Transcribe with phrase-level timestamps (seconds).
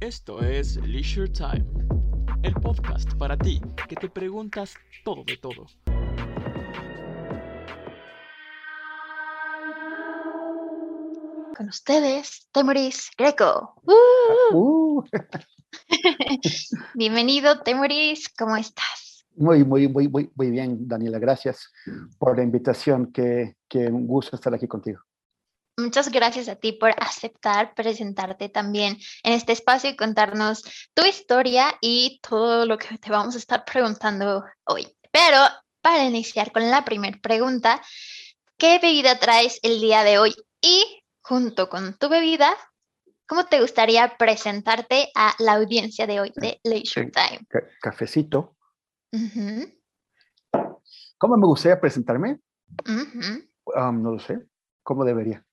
[0.00, 1.66] Esto es Leisure Time,
[2.44, 5.66] el podcast para ti que te preguntas todo de todo.
[11.56, 13.74] Con ustedes, Temoris Greco.
[14.52, 15.02] Uh,
[16.94, 19.08] Bienvenido, Temoris, ¿cómo estás?
[19.38, 21.18] muy, muy, muy, muy, muy bien, Daniela.
[21.18, 21.72] Gracias
[22.18, 23.12] por la invitación.
[23.12, 25.00] Que, que un gusto estar aquí contigo.
[25.78, 31.72] Muchas gracias a ti por aceptar presentarte también en este espacio y contarnos tu historia
[31.80, 34.88] y todo lo que te vamos a estar preguntando hoy.
[35.12, 35.38] Pero
[35.80, 37.80] para iniciar con la primera pregunta,
[38.56, 40.34] ¿qué bebida traes el día de hoy?
[40.60, 42.56] Y junto con tu bebida,
[43.28, 47.46] ¿cómo te gustaría presentarte a la audiencia de hoy de Leisure Time?
[47.48, 48.56] Ca- cafecito.
[49.12, 49.78] Ujú,
[51.18, 52.40] ¿Cómo me gustaría presentarme?
[52.86, 54.40] Um, no lo sé.
[54.82, 55.44] ¿Cómo debería?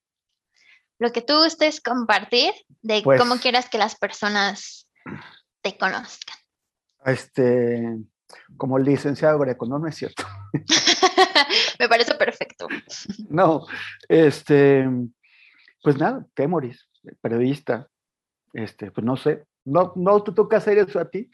[0.99, 4.87] Lo que tú gustes compartir de Pues- cómo quieras que las personas
[5.61, 6.37] te conozcan.
[7.05, 7.97] Este,
[8.57, 10.23] como licenciado greco, no, no es cierto.
[11.79, 12.67] Me parece perfecto.
[13.29, 13.65] No,
[14.07, 14.87] este,
[15.83, 16.87] pues nada, Temoris,
[17.21, 17.87] periodista.
[18.53, 19.43] Este, pues no sé.
[19.65, 21.29] No, no te toca hacer eso a ti.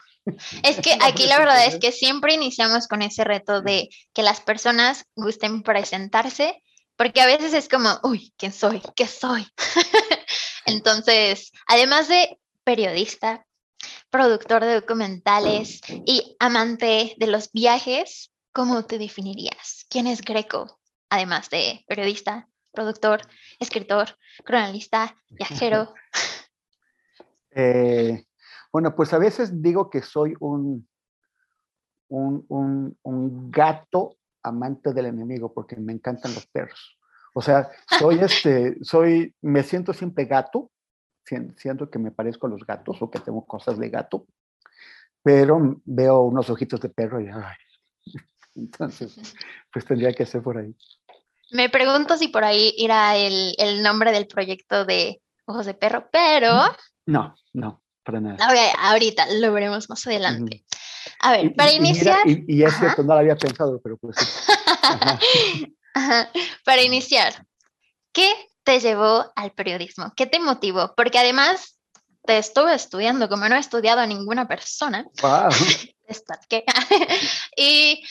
[0.63, 4.41] Es que aquí la verdad es que siempre iniciamos con ese reto de que las
[4.41, 6.63] personas gusten presentarse,
[6.95, 8.81] porque a veces es como, uy, ¿quién soy?
[8.95, 9.47] ¿Qué soy?
[10.65, 13.45] Entonces, además de periodista,
[14.09, 19.85] productor de documentales y amante de los viajes, ¿cómo te definirías?
[19.89, 20.79] ¿Quién es Greco?
[21.09, 23.21] Además de periodista, productor,
[23.59, 25.93] escritor, cronista, viajero.
[27.53, 28.25] Eh,
[28.71, 30.87] bueno, pues a veces digo que soy un,
[32.07, 36.97] un, un- un gato amante del enemigo porque me encantan los perros.
[37.33, 40.71] O sea, soy este, soy, me siento siempre gato,
[41.25, 44.25] sien- siento que me parezco a los gatos o que tengo cosas de gato,
[45.23, 47.55] pero veo unos ojitos de perro y ay,
[48.55, 49.35] entonces,
[49.71, 50.75] pues tendría que ser por ahí.
[51.51, 56.07] Me pregunto si por ahí irá el, el nombre del proyecto de Ojos de Perro,
[56.11, 56.63] pero
[57.05, 58.37] No, no, para nada.
[58.79, 60.63] ahorita lo veremos más adelante.
[61.19, 62.79] A ver, Y- para y- y mira, iniciar, y, y es Ajá.
[62.79, 64.25] cierto, no lo había pensado, pero pues sí.
[64.81, 65.19] Ajá.
[65.93, 66.31] ajá,
[66.65, 67.45] para iniciar,
[68.11, 68.31] ¿qué
[68.63, 70.13] te llevó al periodismo?
[70.15, 70.93] ¿Qué te motivó?
[70.95, 71.77] Porque además
[72.25, 75.05] te estuve estudiando, como no he estudiado a ninguna persona.
[76.49, 76.63] ¿qué?
[77.57, 78.03] y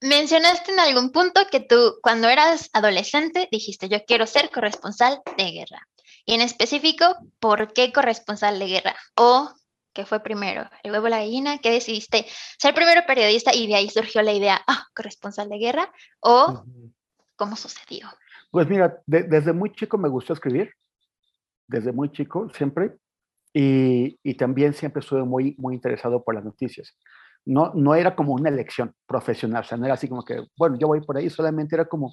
[0.00, 5.50] mencionaste en algún punto que tú cuando eras adolescente dijiste, yo quiero ser corresponsal de
[5.52, 5.86] guerra.
[6.26, 7.04] Y en específico,
[7.38, 8.96] ¿por qué corresponsal de guerra?
[9.16, 9.48] ¿O
[9.92, 10.68] qué fue primero?
[10.82, 11.58] ¿El huevo o la gallina?
[11.58, 12.26] ¿Qué decidiste
[12.58, 15.92] ser primero periodista y de ahí surgió la idea, ah, corresponsal de guerra?
[16.20, 16.64] ¿O
[17.36, 18.08] cómo sucedió?
[18.50, 20.72] Pues mira, de- desde muy chico me gustó escribir,
[21.68, 22.96] desde muy chico, siempre,
[23.54, 26.96] y, y también siempre estuve muy, muy interesado por las noticias.
[27.44, 30.76] No, no era como una elección profesional, o sea, no era así como que, bueno,
[30.78, 32.12] yo voy por ahí, solamente era como,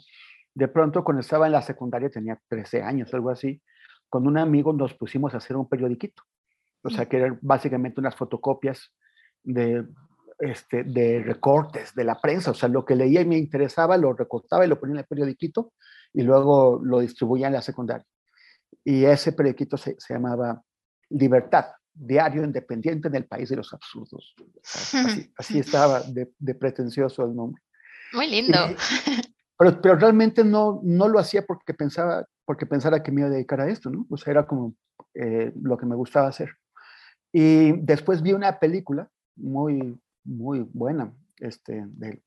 [0.54, 3.60] de pronto cuando estaba en la secundaria, tenía 13 años, algo así,
[4.14, 6.22] con un amigo nos pusimos a hacer un periodiquito,
[6.84, 8.92] o sea, que eran básicamente unas fotocopias
[9.42, 9.88] de,
[10.38, 14.14] este, de recortes de la prensa, o sea, lo que leía y me interesaba, lo
[14.14, 15.74] recortaba y lo ponía en el periodiquito,
[16.14, 18.06] y luego lo distribuía en la secundaria.
[18.84, 20.62] Y ese periodiquito se, se llamaba
[21.10, 24.36] Libertad, Diario Independiente en el País de los Absurdos.
[24.64, 27.64] Así, así estaba de, de pretencioso el nombre.
[28.14, 28.60] Muy lindo.
[28.70, 28.76] Y-
[29.58, 33.32] pero, pero realmente no, no lo hacía porque pensaba, porque pensara que me iba a
[33.34, 34.06] dedicar a esto, ¿no?
[34.10, 34.76] O sea, era como
[35.14, 36.50] eh, lo que me gustaba hacer.
[37.32, 42.22] Y después vi una película muy, muy buena, este, de-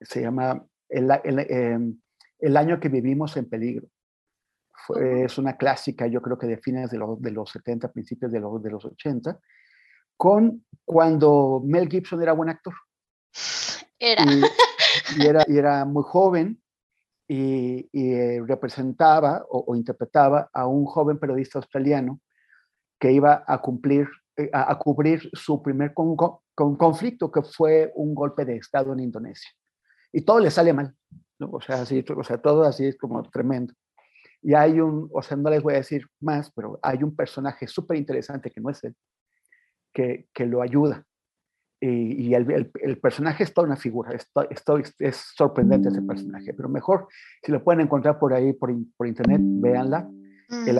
[0.00, 2.00] se llama El, a- el, em,
[2.38, 3.88] El año que vivimos en peligro.
[4.86, 8.30] Fue- es una clásica, yo creo que de fines de los, de los 70, principios
[8.30, 9.40] de los, de los 80,
[10.16, 12.74] con cuando Mel Gibson era buen actor
[13.98, 14.22] Era.
[14.24, 14.42] y,
[15.22, 16.62] y era, y era muy joven
[17.28, 22.20] y, y, eh, representaba o, o interpretaba a un joven periodista australiano
[23.00, 27.42] que iba a cumplir, eh, a, a cubrir su primer con- con- con conflicto, que
[27.42, 29.50] fue un golpe de Estado en Indonesia.
[30.12, 30.94] Y todo le sale mal,
[31.38, 31.50] ¿no?
[31.52, 33.74] o, sea, así, o sea, todo así es como tremendo.
[34.40, 37.66] Y hay un, o sea, no les voy a decir más, pero hay un personaje
[37.66, 38.94] súper interesante que no es él,
[39.92, 41.04] que, que lo ayuda
[41.80, 45.16] y, y el, el- el personaje es toda una figura, es, to- es to- es
[45.36, 47.08] sorprendente ese personaje, pero mejor
[47.42, 50.08] si lo pueden encontrar por ahí, por, por internet, véanla,
[50.48, 50.78] el,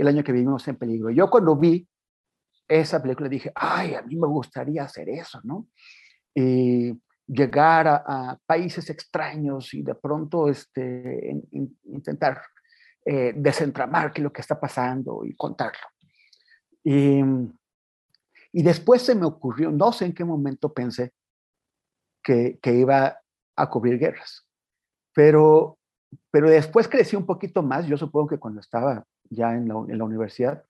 [0.00, 1.10] el año que vivimos en peligro.
[1.10, 1.88] Yo cuando vi
[2.68, 5.66] esa película dije, ay, a mí me gustaría hacer eso, ¿no?
[6.34, 6.92] Y
[7.26, 12.40] llegar a, a países extraños y de pronto este, in- in- intentar
[13.04, 15.86] eh, desentramar qué es lo que está pasando y contarlo.
[16.84, 17.22] Y,
[18.58, 21.12] y después se me ocurrió, no sé en qué momento pensé
[22.24, 23.20] que, que iba
[23.54, 24.48] a cubrir guerras,
[25.14, 25.78] pero,
[26.32, 30.64] pero después crecí un poquito más, yo supongo que cuando estaba ya en la, universidad,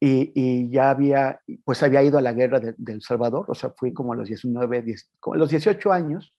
[0.00, 3.54] y, y, ya había, pues había ido a la guerra de, de, El Salvador, o
[3.54, 6.34] sea, fui como a los 19, 10, como los 18 años,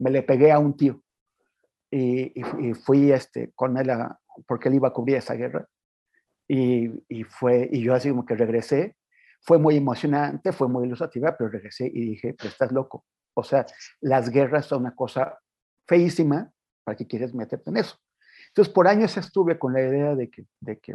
[0.00, 1.04] me le pegué a un tío
[1.92, 2.42] y,
[2.74, 3.92] fui este, con él
[4.48, 5.68] porque él iba a cubrir esa guerra.
[6.48, 8.95] Y, y, fue, y yo así como que regresé,
[9.46, 13.04] fue muy emocionante, fue muy ilustrativa, pero regresé y dije, pero estás loco.
[13.34, 13.64] O sea,
[14.00, 15.38] las guerras son una cosa
[15.86, 16.50] feísima,
[16.84, 17.96] ¿para qué quieres meterte en eso?
[18.48, 20.94] Entonces, por años estuve con la idea de que, de que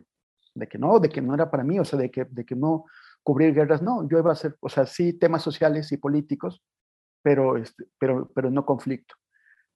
[0.53, 2.56] de que no, de que no era para mí, o sea, de que, de que
[2.56, 2.86] no
[3.24, 6.63] cubrir guerras, no, yo iba a hacer, o sea, sí temas sociales y políticos,
[7.21, 9.15] pero, este, pero, pero no conflicto.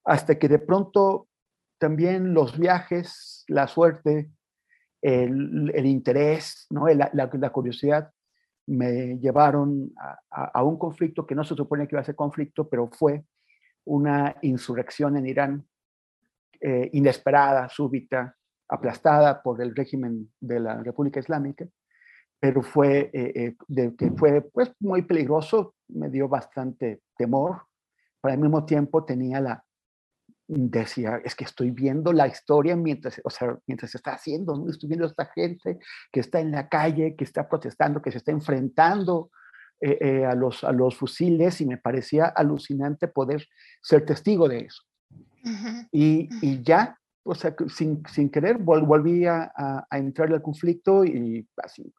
[0.03, 1.27] Hasta que de pronto
[1.79, 4.31] también los viajes, la suerte,
[5.01, 6.87] el, interés, ¿no?
[6.87, 8.11] la, la, curiosidad
[8.67, 9.93] me llevaron
[10.31, 13.23] a, un conflicto que no se supone que iba a ser conflicto, pero fue
[13.85, 15.65] una insurrección en Irán
[16.59, 18.35] eh, inesperada, súbita,
[18.67, 21.67] aplastada por el régimen de la República Islámica,
[22.39, 27.63] pero fue, eh, eh, que fue pues, muy peligroso, me dio bastante temor,
[28.21, 29.64] pero al mismo tiempo tenía la,
[30.47, 34.69] decía, es que estoy viendo la historia mientras, o sea, mientras se está haciendo, ¿no?
[34.69, 35.79] estoy viendo a esta gente
[36.11, 39.31] que está en la calle, que está protestando, que se está enfrentando
[39.81, 43.47] eh, eh, a, los, a los fusiles y me parecía alucinante poder
[43.81, 44.83] ser testigo de eso.
[45.43, 45.87] Uh -huh.
[45.91, 50.41] y, y, ya o sea, sin, sin querer vol volví a, a, a, entrar al
[50.41, 51.91] conflicto y así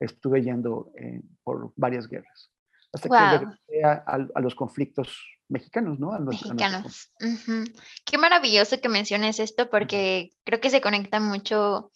[0.00, 2.50] estuve yendo eh, por varias guerras.
[2.92, 3.18] Hasta wow.
[3.18, 4.04] que regresé a,
[4.34, 6.18] a, los conflictos mexicanos, ¿no?
[6.18, 7.10] Los, mexicanos.
[7.20, 7.82] Uh -huh.
[8.04, 11.90] Qué maravilloso que menciones esto porque creo que se conecta mucho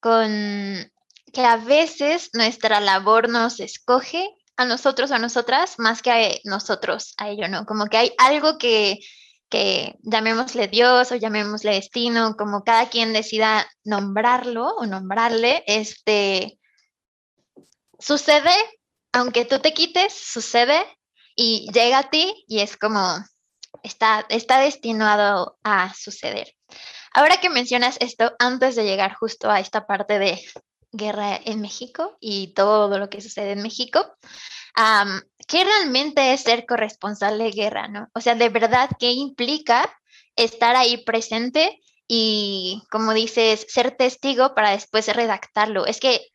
[0.00, 0.28] con
[1.32, 6.30] que a veces nuestra labor nos escoge a nosotros o a nosotras más que a
[6.44, 7.66] nosotros a ello, ¿no?
[7.66, 9.00] Como que hay algo que
[9.48, 16.58] que llamémosle Dios o llamémosle destino, como cada quien decida nombrarlo o nombrarle, este,
[17.98, 18.54] sucede,
[19.12, 20.84] aunque tú te quites, sucede
[21.36, 23.22] y llega a ti y es como,
[23.82, 26.54] está, está destinado a suceder.
[27.12, 30.42] Ahora que mencionas esto, antes de llegar justo a esta parte de
[30.92, 34.00] guerra en México y todo lo que sucede en México,
[34.76, 37.88] um, ¿qué realmente es ser corresponsal de guerra?
[37.88, 38.08] ¿no?
[38.14, 39.90] O sea, de verdad, ¿qué implica
[40.36, 45.86] estar ahí presente y, como dices, ser testigo para después redactarlo?
[45.86, 46.26] Es que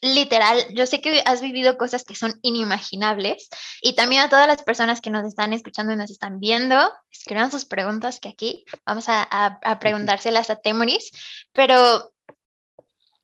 [0.00, 3.48] literal, yo sé que has vivido cosas que son inimaginables
[3.82, 7.50] y también a todas las personas que nos están escuchando y nos están viendo, escriban
[7.50, 11.10] sus preguntas que aquí vamos a, a, a preguntárselas a Temoris,
[11.52, 12.12] pero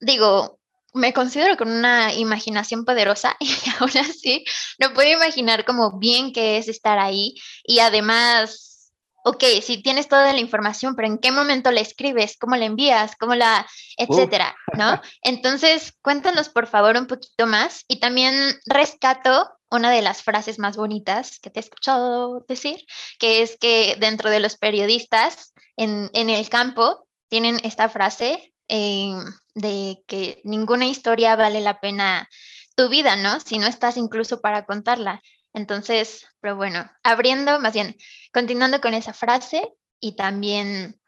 [0.00, 0.58] digo,
[0.94, 4.44] me considero con una imaginación poderosa y aún así
[4.78, 7.34] no puedo imaginar como bien que es estar ahí
[7.64, 8.73] y además,
[9.24, 12.36] ok, si tienes toda la información, pero ¿en qué momento la escribes?
[12.38, 13.16] ¿Cómo la envías?
[13.16, 13.66] ¿Cómo la,
[13.96, 14.54] etcétera?
[14.72, 14.76] Uh.
[14.76, 15.00] ¿No?
[15.22, 18.34] Entonces, cuéntanos por favor un poquito más y también
[18.66, 22.84] rescato una de las frases más bonitas que te he escuchado decir,
[23.18, 29.14] que es que dentro de los periodistas en, en el campo tienen esta frase eh,
[29.54, 32.28] de que ninguna historia vale la pena
[32.76, 33.40] tu vida, ¿no?
[33.40, 35.22] Si no estás incluso para contarla.
[35.54, 37.96] Entonces, pero bueno, abriendo, más bien,
[38.32, 41.00] continuando con esa frase y también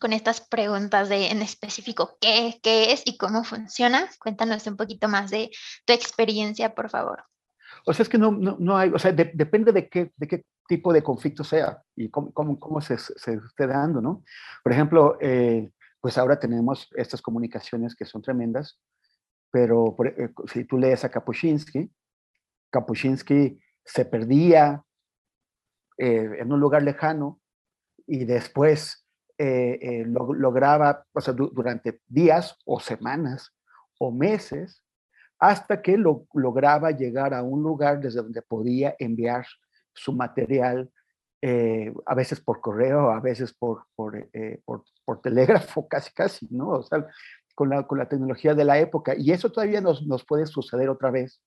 [0.00, 5.08] con estas preguntas de en específico qué, qué es y cómo funciona, cuéntanos un poquito
[5.08, 5.50] más de
[5.84, 7.24] tu experiencia, por favor.
[7.84, 10.26] O sea, es que no, no, no hay, o sea, de, depende de qué, de
[10.26, 14.24] qué tipo de conflicto sea y cómo, cómo, cómo se, se esté dando, ¿no?
[14.64, 18.80] Por ejemplo, eh, pues ahora tenemos estas comunicaciones que son tremendas,
[19.50, 21.90] pero por, eh, si tú lees a Kapuscinski,
[22.70, 24.84] Kapuscinski se perdía
[25.96, 27.40] eh, en un lugar lejano
[28.06, 29.06] y después
[29.38, 33.54] eh, eh lo, lograba, o sea, du durante días o semanas
[33.98, 34.82] o meses,
[35.38, 39.46] hasta que lo, lograba llegar a un lugar desde donde podía enviar
[39.94, 40.90] su material
[42.06, 44.28] a veces por correo, a veces por, por,
[44.64, 46.70] por, por, telégrafo, casi, casi, ¿no?
[46.70, 47.06] O sea,
[47.54, 49.14] con la, con la tecnología de la época.
[49.16, 51.40] Y eso todavía nos, nos puede suceder otra vez,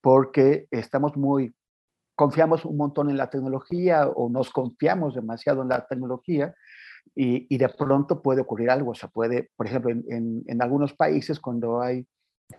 [0.00, 1.54] porque estamos muy,
[2.14, 6.54] confiamos un montón en la tecnología o nos confiamos demasiado en la tecnología
[7.14, 8.92] y, y de pronto puede ocurrir algo.
[8.92, 12.06] O sea, puede, por ejemplo, en, en, en algunos países cuando hay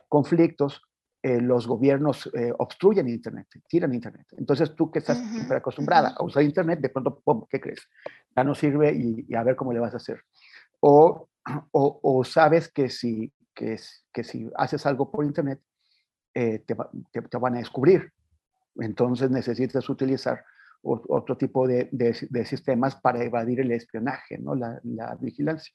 [0.09, 0.81] conflictos,
[1.25, 4.27] eh, los gobiernos eh, obstruyen Internet, tiran Internet.
[4.37, 5.55] Entonces tú que estás uh -huh.
[5.55, 7.45] acostumbrada a usar Internet, de pronto, ¡pum!
[7.49, 7.87] ¿qué crees?
[8.35, 10.19] Ya no sirve y, y, a ver cómo le vas a hacer.
[10.81, 11.29] O,
[11.71, 13.79] o, o sabes que si, que,
[14.11, 15.61] que si haces algo por Internet,
[16.33, 16.75] eh, te,
[17.21, 18.11] te, van a descubrir.
[18.75, 20.43] Entonces necesitas utilizar
[20.83, 24.53] otro tipo de, de, sistemas para evadir el espionaje, ¿no?
[24.53, 25.73] la, la vigilancia.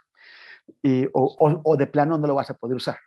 [0.83, 2.99] Y, o, o, de plano no lo vas a poder usar,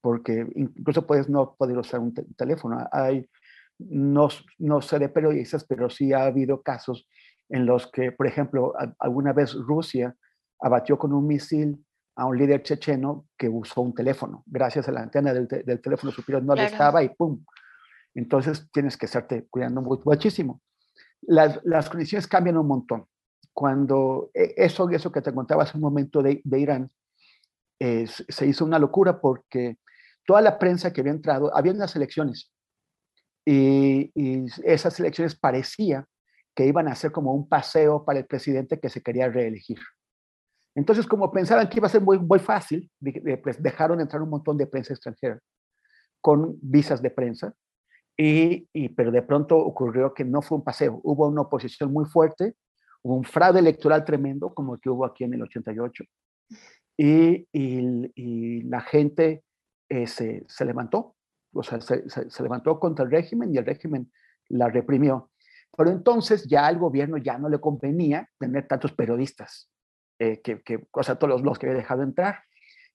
[0.00, 2.84] porque incluso puedes no poder usar un teléfono.
[2.90, 3.30] Hay,
[3.78, 7.06] no, no sé de periodistas, pero sí ha habido casos
[7.48, 10.16] en los que, por ejemplo, alguna vez Rusia
[10.60, 11.84] abatió con un misil
[12.16, 14.42] a un líder checheno que usó un teléfono.
[14.46, 15.46] Gracias a la antena del,
[15.80, 17.44] teléfono superior no le estaba y ¡pum!
[18.14, 20.60] Entonces tienes que estarte cuidando muchísimo.
[21.22, 23.06] Las, las condiciones cambian un montón.
[23.52, 26.90] Cuando e, eso, eso que te contaba hace un momento de, de Irán,
[27.80, 29.78] se hizo una locura porque
[30.26, 32.52] toda la prensa que había entrado, había unas elecciones
[33.50, 34.12] y,
[34.64, 36.06] esas elecciones parecía
[36.54, 39.78] que iban a ser como un paseo para el presidente que se quería reelegir.
[40.74, 42.90] Entonces, como pensaban que iba a ser muy, muy fácil,
[43.42, 45.40] pues dejaron entrar un montón de prensa extranjera
[46.20, 47.54] con visas de prensa,
[48.20, 52.56] y, pero de pronto ocurrió que no fue un paseo, hubo una oposición muy fuerte,
[53.02, 56.04] hubo un fraude electoral tremendo, como el que hubo aquí en el 88,
[56.96, 59.44] y, y, la gente
[59.88, 61.14] eh, se, se, levantó,
[61.52, 64.10] o sea, se, se, levantó contra el régimen y el régimen
[64.48, 65.30] la reprimió.
[65.76, 69.70] Pero entonces ya al gobierno ya no le convenía tener tantos periodistas,
[70.18, 72.40] eh, que, que, o sea, todos los, que había dejado entrar.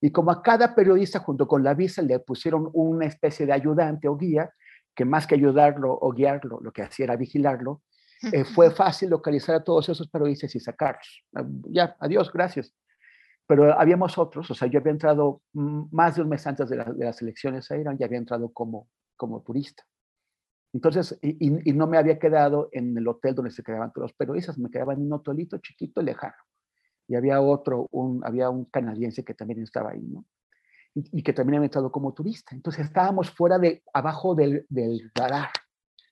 [0.01, 4.09] Y como a cada periodista junto con la visa le pusieron una especie de ayudante
[4.09, 4.53] o guía,
[4.95, 7.81] que más que ayudarlo o guiarlo, lo que hacía era vigilarlo,
[8.31, 11.23] eh, fue fácil localizar a todos esos periodistas y sacarlos.
[11.35, 12.73] Ah, ya, adiós, gracias.
[13.45, 17.05] Pero habíamos otros, o sea, yo había entrado más de un mes antes de, de
[17.05, 19.83] las elecciones a Irán, ya había entrado como, como turista.
[20.73, 24.57] Entonces, y, no me había quedado en el hotel donde se quedaban todos los periodistas,
[24.57, 26.33] me quedaba en un hotelito chiquito, lejano.
[27.07, 30.25] Y había otro, un, había un canadiense que también estaba ahí, ¿no?
[30.95, 32.55] Y, que también había entrado como turista.
[32.55, 35.49] Entonces estábamos fuera de, abajo del, del radar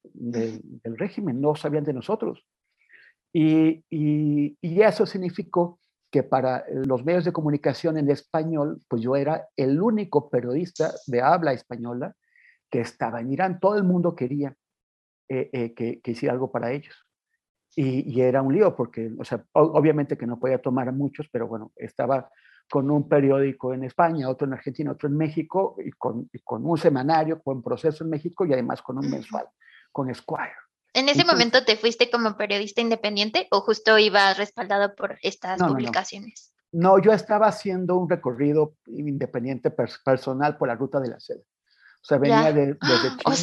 [0.04, 0.62] del,
[0.98, 2.46] régimen, no sabían de nosotros.
[3.32, 9.16] Y, y, y, eso significó que para los medios de comunicación en español, pues yo
[9.16, 12.16] era el único periodista de habla española
[12.70, 13.60] que estaba en Irán.
[13.60, 14.56] Todo el mundo quería
[15.30, 17.08] eh, eh, que, hiciera algo para ellos.
[17.74, 21.48] Y, era un lío porque, o sea, obviamente que no podía tomar a muchos, pero
[21.48, 22.30] bueno, estaba
[22.70, 26.78] con un periódico en España, otro en Argentina, otro en México, y con, con un
[26.78, 29.46] semanario, con proceso en México y además con un mensual,
[29.92, 30.54] con Squire.
[30.94, 36.54] ¿En ese momento te fuiste como periodista independiente o justo ibas respaldado por estas publicaciones?
[36.74, 41.44] No, yo estaba haciendo un recorrido independiente personal por la ruta de la seda.
[42.02, 43.22] O sea, venía de, desde China.
[43.26, 43.34] O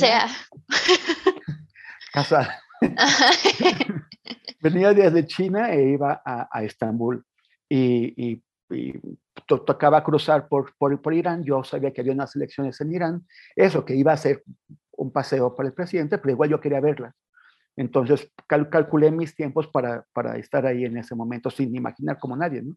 [2.25, 2.61] sea.
[4.61, 7.25] venía desde China e iba a, a Estambul
[7.69, 8.43] y, y,
[9.47, 11.43] tocaba cruzar por, por, por, Irán.
[11.45, 13.27] Yo sabía que había unas elecciones en Irán.
[13.57, 14.43] Eso, que iba a ser
[14.93, 17.15] un paseo para el presidente, pero igual yo quería verla.
[17.77, 22.63] Entonces calculé mis tiempos para, para estar ahí en ese momento sin imaginar como nadie,
[22.63, 22.75] ¿no?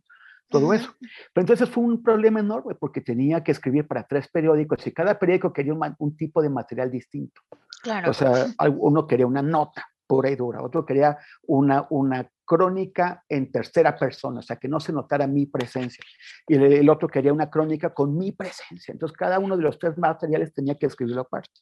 [0.52, 0.94] todo eso.
[1.34, 5.18] Pero entonces fue un problema enorme porque tenía que escribir para tres periódicos y cada
[5.18, 7.42] periódico quería un, tipo de material distinto.
[7.82, 8.12] Claro.
[8.12, 13.50] O sea, uno quería una nota pura y dura, otro quería una, una crónica en
[13.50, 16.04] tercera persona, o sea, que no se notara mi presencia.
[16.46, 18.92] Y el, otro quería una crónica con mi presencia.
[18.92, 21.62] Entonces, cada uno de los tres materiales tenía que escribirlo aparte.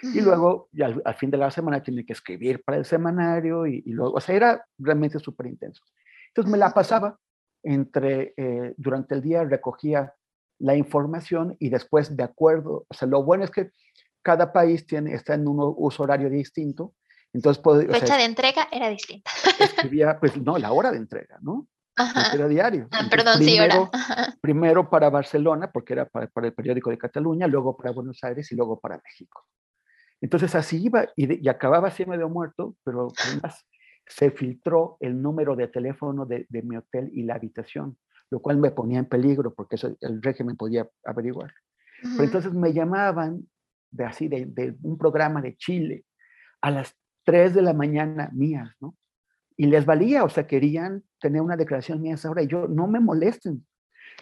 [0.00, 3.82] Y luego, al, al, fin de la semana, tiene que escribir para el semanario y,
[3.84, 5.82] y luego, o sea, era realmente súper intenso.
[6.28, 7.18] Entonces, me la pasaba
[7.64, 10.14] entre, eh, durante el día recogía
[10.60, 13.72] la información y después de acuerdo, o sea, lo bueno es que
[14.22, 16.94] cada país tiene, está en un uso horario distinto,
[17.32, 17.62] entonces...
[17.90, 19.30] Fecha de entrega era distinta.
[19.58, 21.68] Escribía, pues no, la hora de entrega, ¿no?
[22.32, 22.88] Era diario.
[22.92, 24.36] Ah, perdón, primero, sí, hora.
[24.40, 28.54] Primero para Barcelona, porque era para, el periódico de Cataluña, luego para Buenos Aires y
[28.54, 29.44] luego para México.
[30.20, 33.64] Entonces así iba y, y acababa así medio muerto, pero además
[34.08, 37.98] se filtró el número de teléfono de, mi hotel y la habitación,
[38.30, 41.52] lo cual me ponía en peligro porque eso el régimen podía averiguar.
[42.02, 43.46] Pero entonces me llamaban
[43.90, 46.04] de así, de, un programa de Chile
[46.60, 46.94] a las
[47.28, 48.96] 3 de la mañana mías, ¿no?
[49.54, 52.66] Y les valía, o sea, querían tener una declaración mía a esa hora y yo,
[52.68, 53.66] no me molesten.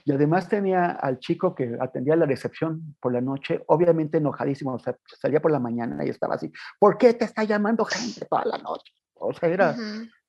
[0.05, 4.81] Y además tenía al chico que atendía la recepción por la noche, obviamente enojadísimo, o
[4.81, 8.45] sea, salía por la mañana y estaba así, ¿por qué te está llamando gente toda
[8.45, 8.93] la noche?
[9.15, 9.77] O sea, era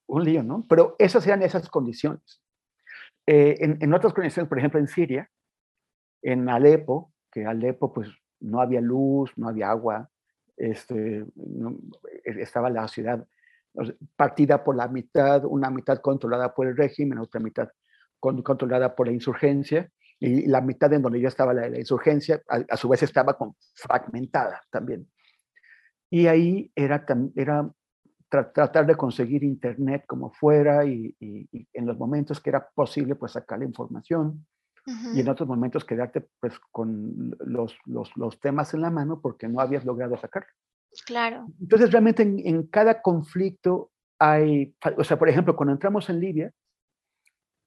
[0.05, 0.63] un lío, ¿no?
[0.69, 2.43] Pero esas eran esas condiciones.
[3.25, 5.31] Eh, en, otras condiciones, por ejemplo, en Siria,
[6.21, 8.07] en Alepo, que Alepo, pues
[8.39, 10.11] no había luz, no había agua,
[10.57, 13.25] este, e, estaba la ciudad
[14.15, 17.69] partida por la mitad, una mitad controlada por el régimen, otra mitad
[18.19, 22.89] controlada por la insurgencia, y la mitad en donde yo estaba la, insurgencia, a, su
[22.89, 23.37] vez estaba
[23.75, 25.07] fragmentada también.
[26.09, 27.69] Y ahí era, era
[28.29, 33.59] tratar de conseguir internet como fuera y, en los momentos que era posible, pues sacar
[33.59, 34.45] la información.
[35.13, 39.49] Y en otros momentos quedarte pues con los, los, los, temas en la mano porque
[39.49, 40.47] no habías logrado sacarlo.
[41.05, 41.45] Claro.
[41.59, 46.53] Entonces realmente en, en cada conflicto hay, o sea, por ejemplo, cuando entramos en Libia,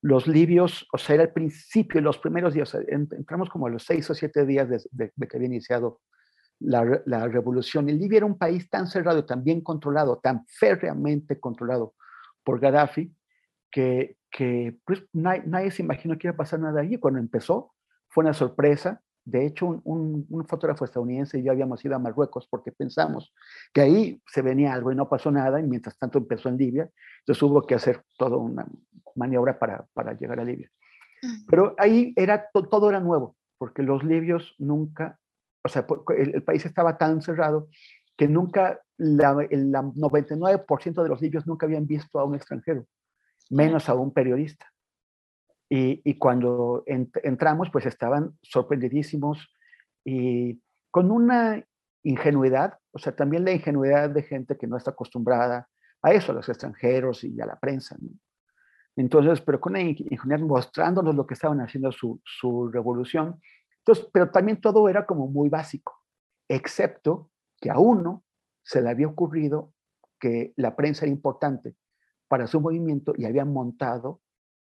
[0.02, 4.08] los libios, o sea, era el principio, los primeros días, entramos como a los seis
[4.08, 6.00] o siete días de, que había iniciado
[6.58, 7.88] la, la, revolución.
[7.88, 11.94] Y Libia era un país tan cerrado, tan bien controlado, tan férreamente controlado
[12.42, 13.14] por Gaddafi,
[13.70, 16.98] que, que pues, nadie, nadie, se imaginó que iba a pasar nada allí.
[16.98, 17.72] Cuando empezó,
[18.08, 19.02] fue una sorpresa.
[19.24, 23.34] De hecho, un, un, fotógrafo estadounidense y yo habíamos ido a Marruecos porque pensamos
[23.72, 26.90] que ahí se venía algo y no pasó nada, y mientras tanto empezó en Libia.
[27.20, 28.66] Entonces hubo que hacer toda una
[29.14, 30.70] maniobra para, para llegar a Libia.
[31.48, 35.18] Pero ahí era, todo era nuevo, porque los libios nunca,
[35.62, 37.68] o sea, el, país estaba tan cerrado
[38.16, 42.86] que nunca, la, el 99% de los libios nunca habían visto a un extranjero,
[43.50, 44.72] menos a un periodista.
[45.68, 49.54] Y, y cuando entramos, pues estaban sorprendidísimos
[50.04, 51.64] y con una
[52.02, 55.68] ingenuidad, o sea, también la ingenuidad de gente que no está acostumbrada
[56.02, 57.96] a eso, a los extranjeros y a la prensa.
[58.96, 63.40] Entonces, pero con la ingenuidad mostrándonos lo que estaban haciendo su, su revolución.
[63.78, 66.02] Entonces, pero también todo era como muy básico,
[66.48, 67.30] excepto
[67.60, 68.24] que a uno
[68.62, 69.72] se le había ocurrido
[70.18, 71.76] que la prensa era importante
[72.30, 74.20] para su movimiento y habían montado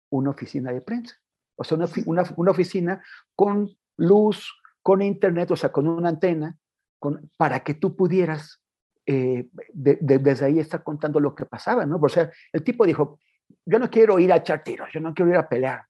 [0.10, 1.16] una oficina de prensa.
[1.56, 3.04] O sea, una, una, oficina
[3.36, 4.52] con luz,
[4.82, 6.58] con internet, o sea, con una antena,
[6.98, 8.64] con, para que tú pudieras
[9.06, 12.00] eh, desde ahí estar contando lo que pasaba, ¿no?
[12.02, 13.20] O sea, el tipo dijo,
[13.64, 15.84] yo no quiero ir a echar tiros, yo no quiero ir a pelear,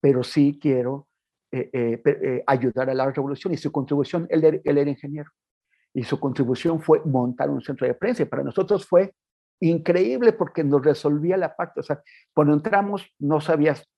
[0.00, 1.08] pero sí quiero
[1.52, 5.30] eh, eh, ayudar a la revolución y su contribución, él, él, era ingeniero,
[5.92, 9.14] y su contribución fue montar un centro de prensa y para nosotros fue
[9.60, 12.02] increíble porque nos resolvía la parte, o sea,
[12.34, 13.88] cuando entramos no sabías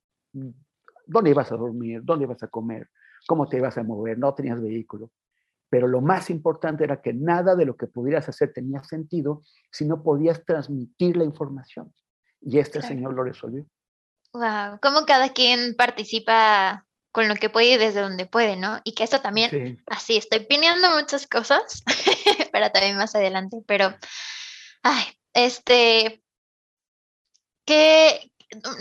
[1.07, 2.89] dónde ibas a dormir, dónde ibas a comer,
[3.27, 5.11] cómo te ibas a mover, no tenías vehículo.
[5.71, 9.85] Pero lo más importante era que nada de lo que pudieras hacer tenía sentido si
[9.85, 11.93] no podías transmitir la información.
[12.41, 13.67] Y este señor lo resolvió.
[14.33, 18.81] Wow, como cada quien participa con lo que puede y desde donde puede, ¿no?
[18.85, 21.83] Y que esto también, así, estoy pineando muchas cosas
[22.53, 23.95] para también más adelante, pero,
[24.83, 25.05] ay,
[25.45, 26.23] este,
[27.65, 28.31] ¿qué,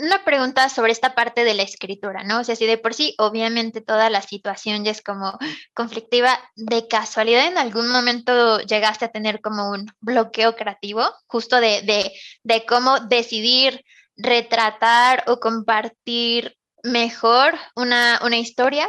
[0.02, 2.40] una pregunta sobre esta parte de la escritura, ¿no?
[2.40, 5.38] O sea, si de por sí, obviamente toda la situación ya es como
[5.74, 11.82] conflictiva, ¿de casualidad en algún momento llegaste a tener como un bloqueo creativo, justo de,
[11.82, 12.12] de,
[12.44, 13.84] de cómo decidir
[14.16, 18.88] retratar o compartir mejor una, una historia?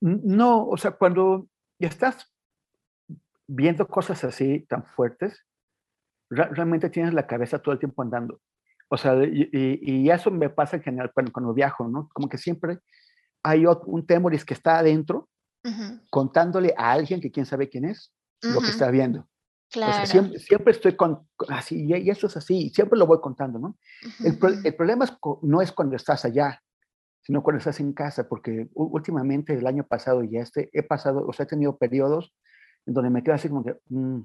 [0.00, 2.30] No, o sea, cuando estás
[3.46, 5.45] viendo cosas así tan fuertes,
[6.30, 8.40] realmente tienes la cabeza todo el tiempo andando.
[8.88, 12.08] O sea, y, eso me pasa en general cuando, cuando, viajo, ¿no?
[12.12, 12.78] Como que siempre
[13.42, 15.28] hay un temoris que está adentro
[16.10, 18.12] contándole a alguien que quién sabe quién es
[18.42, 19.28] lo que está viendo.
[19.68, 20.06] Claro.
[20.06, 23.76] siempre, siempre, estoy con, así, y eso es así, siempre lo voy contando, ¿no?
[24.20, 25.12] el, el, problema es,
[25.42, 26.62] no es cuando estás allá,
[27.22, 31.32] sino cuando estás en casa, porque últimamente, el año pasado y este, he pasado, o
[31.32, 32.32] sea, he tenido periodos
[32.86, 34.20] en donde me quedo así como que, mm,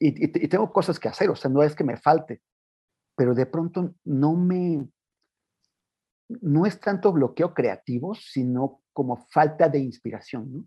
[0.00, 2.40] y, y, tengo cosas que hacer, o sea, no es que me falte,
[3.14, 4.88] pero de pronto no me,
[6.40, 10.66] no es tanto bloqueo creativo, sino como falta de inspiración, ¿no?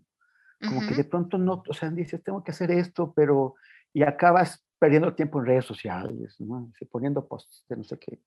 [0.68, 3.56] Como que de pronto no, o sea, dices, tengo que hacer esto, pero,
[3.92, 6.72] y acabas perdiendo tiempo en redes sociales, ¿no?
[6.90, 8.22] poniendo posts de no sé qué.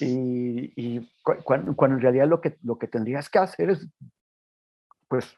[0.00, 1.12] Y, y
[1.44, 3.86] cuando, cuando, en realidad lo que, lo que tendrías que hacer es,
[5.06, 5.32] pues,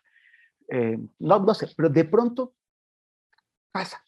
[0.68, 2.54] eh, no, no sé, pero de pronto
[3.72, 4.02] pasa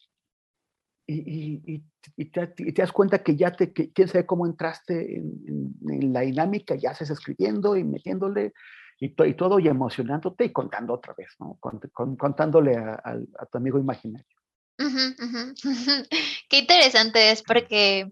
[1.07, 1.83] y,
[2.17, 6.91] y, te, das cuenta que ya te, quién sabe cómo entraste en, la dinámica, ya
[6.91, 8.53] haces escribiendo y metiéndole
[8.99, 11.59] y, y, todo y emocionándote y contando otra vez, ¿no?
[11.61, 13.19] contándole a,
[13.51, 14.34] tu amigo imaginario.
[16.49, 18.07] Qué interesante es porque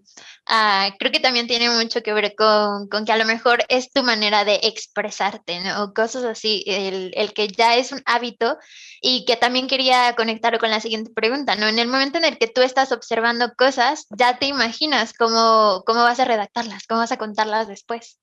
[0.45, 3.91] ah, creo que también tiene mucho que ver con, con, que a lo mejor es
[3.91, 5.83] tu manera de expresarte, ¿no?
[5.83, 8.57] O cosas así, el, el, que ya es un hábito
[9.01, 11.67] y que también quería conectar con la siguiente pregunta, ¿no?
[11.67, 16.03] En el momento en el que tú estás observando cosas, ya te imaginas cómo, cómo
[16.03, 18.19] vas a redactarlas, cómo vas a contarlas después.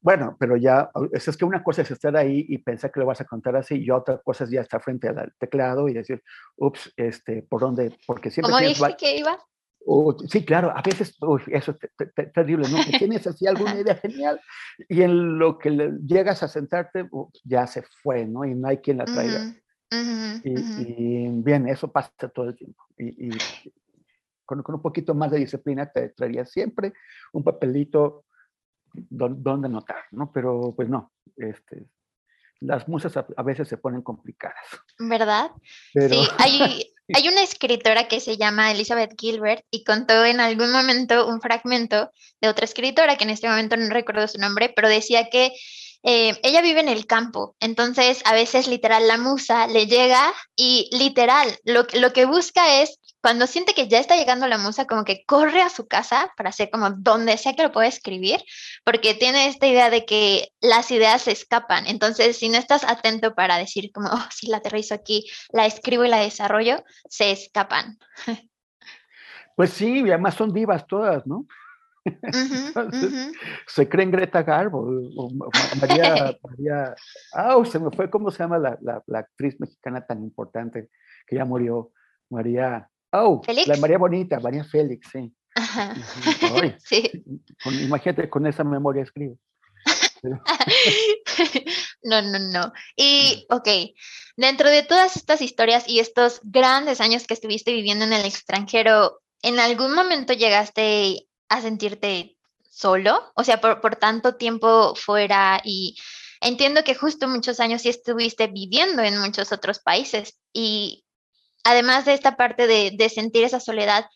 [0.00, 3.20] Bueno, pero ya, es que una cosa es estar ahí y pensar que lo vas
[3.20, 6.22] a contar así, y otra cosa es ya estar frente al teclado y decir,
[6.56, 7.96] ups, este, ¿por dónde?
[8.06, 8.52] Porque siempre...
[8.52, 9.38] ¿Cómo dije que iba?
[10.28, 12.78] sí, claro, a veces eso es terrible, ¿no?
[12.84, 14.40] Que tienes así alguna idea genial
[14.88, 15.70] y en lo que
[16.04, 17.08] llegas a sentarte
[17.44, 18.44] ya se fue, ¿no?
[18.44, 19.54] Y no hay quien la traiga.
[20.44, 22.84] y, bien, eso pasa todo el tiempo.
[22.98, 23.30] Y,
[24.44, 26.92] con, con, un poquito más de disciplina te traería siempre
[27.32, 28.24] un papelito
[28.92, 30.30] donde anotar, ¿no?
[30.32, 31.86] Pero pues no, este,
[32.60, 34.64] las musas a, veces se ponen complicadas.
[34.98, 35.50] ¿Verdad?
[35.92, 41.28] Sí, hay, hay una escritora que se llama Elizabeth Gilbert y contó en algún momento
[41.28, 45.28] un fragmento de otra escritora, que en este momento no recuerdo su nombre, pero decía
[45.30, 45.52] que
[46.04, 50.88] eh, ella vive en el campo, entonces a veces literal la musa le llega y
[50.92, 55.04] literal lo, lo que busca es cuando siente que ya está llegando la musa, como
[55.04, 58.40] que corre a su casa para hacer como donde sea que lo pueda escribir,
[58.84, 61.86] porque tiene esta idea de que las ideas se escapan.
[61.88, 66.06] Entonces, si no estás atento para decir como, oh, sí, la aterrizo aquí, la escribo
[66.06, 67.98] y la desarrollo, se escapan.
[69.56, 71.46] Pues sí, y además son divas todas, ¿no?
[73.66, 75.30] Se creen Greta Garbo o,
[75.78, 76.94] María, María,
[77.70, 80.88] se me fue, ¿cómo se llama la, la actriz mexicana tan importante
[81.26, 81.92] que ya murió?
[82.30, 85.32] María, Oh, la María Bonita, María Félix, sí.
[86.84, 87.24] sí.
[87.64, 89.38] imagínate, con esa memoria escribo.
[92.02, 92.72] no, no, no.
[92.96, 93.68] Y, ok,
[94.36, 99.20] dentro de todas estas historias y estos grandes años que estuviste viviendo en el extranjero,
[99.42, 102.36] ¿en algún momento llegaste a sentirte
[102.70, 103.32] solo?
[103.34, 105.96] O sea, por, por tanto tiempo fuera y
[106.40, 111.04] entiendo que justo muchos años sí estuviste viviendo en muchos otros países y
[111.68, 114.06] además de esta parte de, sentir esa soledad,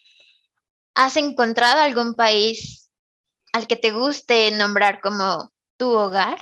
[0.94, 2.90] ¿has encontrado algún país
[3.52, 6.38] al que te guste nombrar como tu hogar?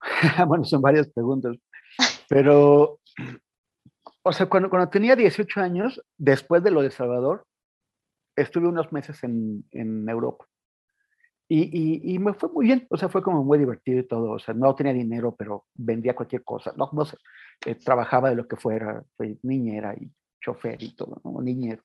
[0.48, 1.56] bueno, son varias preguntas,
[2.28, 2.98] pero,
[4.22, 7.46] o sea, cuando, cuando tenía 18 años, después de lo de Salvador,
[8.34, 10.46] estuve unos meses en, en Europa.
[11.48, 14.38] Y, y, me fue muy bien, o sea, fue como muy divertido y todo, o
[14.38, 17.18] sea, no tenía dinero, pero vendía cualquier cosa, no, no sé,
[17.66, 21.40] eh, trabajaba de lo que fuera, fue niñera y chofer y todo, ¿no?
[21.40, 21.82] niñero.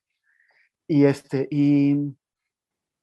[0.86, 2.16] Y este, y,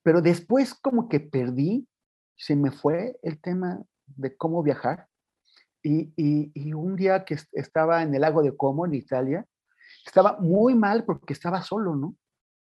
[0.04, 1.88] pero después como que perdí,
[2.36, 5.08] se me fue el tema de cómo viajar.
[5.82, 9.46] Y, y, y un día que estaba en el lago de Como, en Italia,
[10.06, 12.16] estaba muy mal porque estaba solo, ¿no?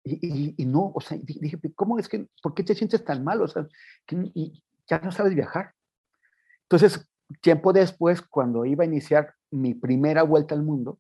[0.04, 3.40] Y, y, no, o sea, dije, ¿cómo es que, por qué te sientes tan mal?
[3.42, 3.68] O sea,
[4.08, 4.32] que,
[4.88, 5.76] ya no sabes viajar.
[6.64, 7.08] Entonces,
[7.40, 11.00] tiempo después, cuando iba a iniciar mi primera vuelta al mundo,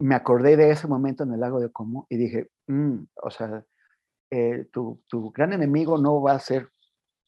[0.00, 3.64] me acordé de ese momento en el lago de Como y dije, mm, o sea,
[4.30, 6.70] eh, tu, tu, gran enemigo no va a ser,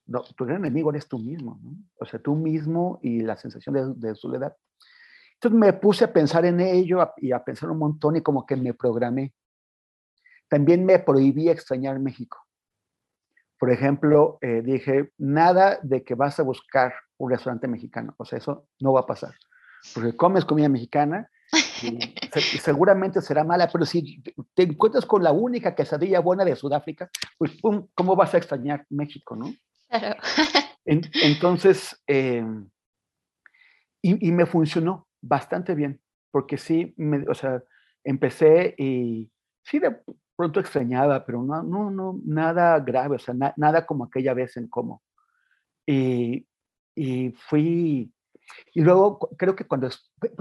[0.06, 1.72] no, tu gran enemigo eres tú mismo, ¿no?
[1.98, 4.56] O sea, tú mismo y la sensación de, de soledad.
[5.34, 8.56] Entonces me puse a pensar en ello y a pensar un montón y como que
[8.56, 9.32] me programé.
[10.48, 12.38] También me prohibí extrañar México.
[13.58, 18.14] Por ejemplo, eh, dije, nada de que vas a buscar un restaurante mexicano.
[18.16, 19.34] O sea, eso no va a pasar.
[19.94, 21.30] Porque comes comida mexicana
[21.82, 21.98] y,
[22.60, 24.22] seguramente será mala, pero si
[24.54, 27.52] te encuentras con la única quesadilla buena de Sudáfrica, pues
[27.94, 29.52] ¿cómo vas a extrañar México, no?
[29.88, 30.20] Claro.
[30.84, 32.44] entonces, eh,
[34.02, 37.62] y, y, me funcionó bastante bien, porque sí, me, o sea,
[38.02, 39.30] empecé y
[39.62, 39.94] sí, de,
[40.36, 44.68] pronto extrañaba, pero no, no, no, nada grave, o sea, nada como aquella vez en
[44.68, 45.02] cómo.
[45.86, 46.46] Y,
[47.00, 48.12] y, fui,
[48.74, 49.88] y luego creo que cuando,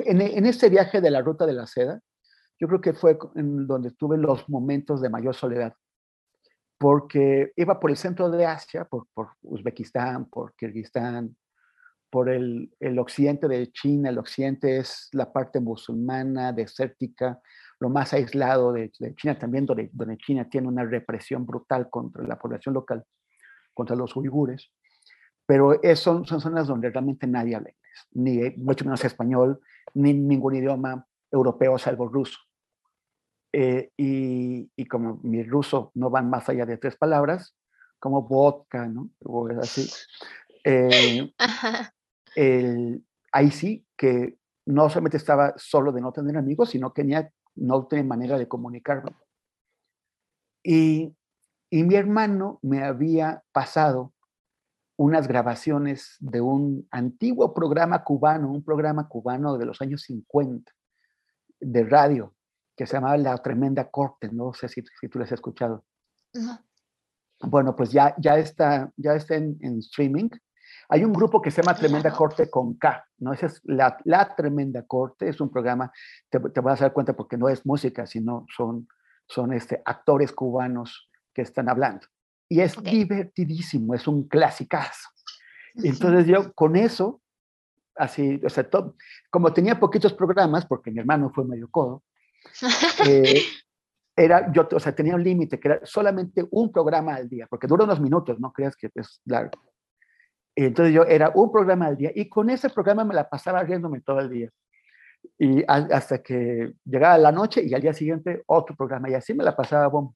[0.05, 2.01] en, en este viaje de la ruta de la seda,
[2.59, 5.73] yo creo que fue en donde tuve los momentos de mayor soledad,
[6.77, 11.37] porque iba por el centro de Asia, por, por Uzbekistán, por Kirguistán,
[12.09, 17.39] por el, el, occidente de China, el occidente es la parte musulmana, desértica,
[17.79, 22.73] lo más aislado de, China, también donde, China tiene una represión brutal contra la población
[22.73, 23.05] local,
[23.73, 24.71] contra los uigures,
[25.49, 29.59] pero son, son zonas donde realmente nadie habla inglés, ni mucho menos español,
[29.95, 32.37] ni ningún idioma europeo salvo ruso.
[33.51, 37.55] Eh, y, y, como mi ruso no van más allá de tres palabras,
[37.97, 39.09] como vodka, ¿no?
[39.25, 39.89] O así.
[40.63, 41.33] Eh,
[42.35, 47.33] el, ahí sí que no solamente estaba solo de no tener amigos, sino que tenía
[47.55, 49.15] no tenía manera de comunicarme.
[50.63, 51.17] Y,
[51.71, 54.13] y mi hermano me había pasado
[54.99, 60.69] unas grabaciones de un antiguo programa cubano, un programa cubano de los años 50
[61.61, 62.35] de radio,
[62.75, 65.85] que se llamaba La Tremenda Corte, no sé si, si tú lo has escuchado.
[67.41, 70.29] Bueno, pues ya, ya está, ya está en, en streaming
[70.89, 73.31] hay un grupo que se llama Tremenda Corte con K, ¿no?
[73.31, 75.91] Esa es la, la Tremenda Corte, es un programa,
[76.29, 78.87] te, te, vas a dar cuenta porque no es música, sino son,
[79.27, 82.07] son este, actores cubanos que están hablando.
[82.49, 85.09] Y es divertidísimo, es un clasicazo.
[85.75, 87.21] Entonces yo con eso,
[87.95, 88.67] así, o sea,
[89.29, 92.03] como tenía poquitos programas, porque mi hermano fue medio codo,
[93.07, 93.43] eh,
[94.15, 97.67] era, yo, o sea, tenía un límite, que era solamente un programa al día, porque
[97.67, 99.61] dura unos minutos, no creas que es largo.
[100.55, 104.01] Entonces yo era un programa al día y con ese programa me la pasaba riéndome
[104.01, 104.49] todo el día.
[105.37, 109.43] Y hasta que llegaba la noche y al día siguiente otro programa y así me
[109.43, 110.13] la pasaba bomba.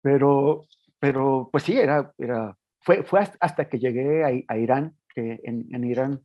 [0.00, 0.66] Pero,
[0.98, 5.66] pero pues sí, era, era, fue, fue hasta que llegué a, a Irán, que en,
[5.72, 6.22] en, Irán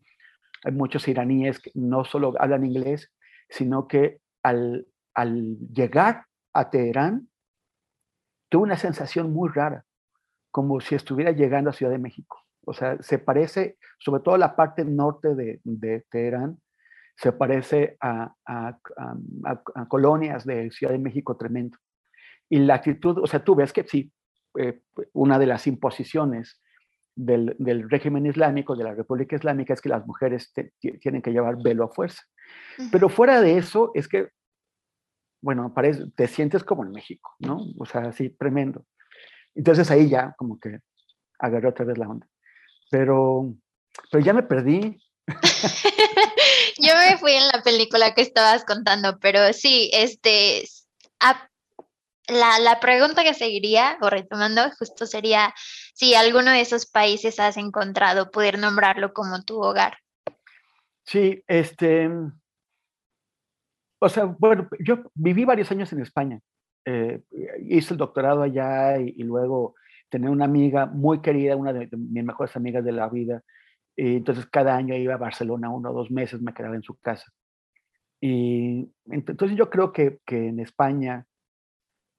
[0.63, 3.12] hay muchos iraníes que no solo hablan inglés,
[3.49, 7.29] sino que al, al llegar a Teherán,
[8.49, 9.86] tuve una sensación muy rara,
[10.51, 12.45] como si estuviera llegando a Ciudad de México.
[12.65, 16.60] O sea, se parece, sobre todo la parte norte de, de Teherán,
[17.15, 18.77] se parece a, a,
[19.75, 21.77] a, colonias de Ciudad de México tremendo.
[22.49, 24.12] Y la actitud, o sea, tú ves que sí,
[24.59, 24.81] eh,
[25.13, 26.61] una de las imposiciones
[27.15, 30.53] del, del, régimen islámico, de la República Islámica, es que las mujeres
[31.01, 32.23] tienen que llevar velo a fuerza.
[32.91, 34.29] Pero fuera de eso, es que,
[35.41, 37.59] bueno, parece, te sientes como en México, ¿no?
[37.77, 38.85] O sea, así, tremendo.
[39.55, 40.79] Entonces ahí ya como que
[41.39, 42.27] agarré otra vez la onda.
[42.89, 43.53] Pero,
[44.11, 44.97] pero ya me perdí.
[46.77, 50.63] Yo me fui en la película que estabas contando, pero sí, este,
[52.27, 55.53] la, la, pregunta que seguiría, o retomando, justo sería
[55.93, 59.97] si alguno de esos países has encontrado poder nombrarlo como tu hogar.
[61.03, 62.10] Sí, este,
[63.99, 66.39] o sea, bueno, yo viví varios años en España.
[66.86, 67.21] Eh,
[67.67, 69.75] hice el doctorado allá y, luego
[70.10, 73.43] tener una amiga muy querida, una de, mis mejores amigas de la vida.
[73.95, 76.97] Y entonces cada año iba a Barcelona uno o dos meses, me quedaba en su
[76.97, 77.31] casa.
[78.19, 81.25] Y entonces yo creo que, que en España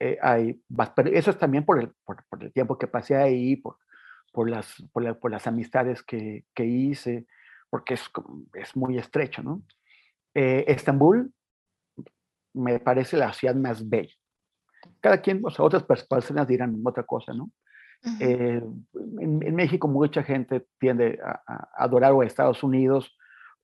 [0.04, 0.60] eh, hay,
[1.12, 3.76] eso es también por el, por, por, el tiempo que pasé ahí, por,
[4.32, 7.26] por, las, por, la, por las amistades que, que, hice,
[7.70, 8.10] porque es,
[8.54, 9.62] es muy estrecho, ¿no?
[10.34, 11.32] Eh, Estambul
[12.52, 14.12] me parece la ciudad más bella.
[15.00, 17.52] Cada quien, o sea, otras personas dirán otra cosa, ¿no?
[18.18, 18.60] Eh,
[19.20, 23.16] en, México mucha gente tiende a, adorar o a Estados Unidos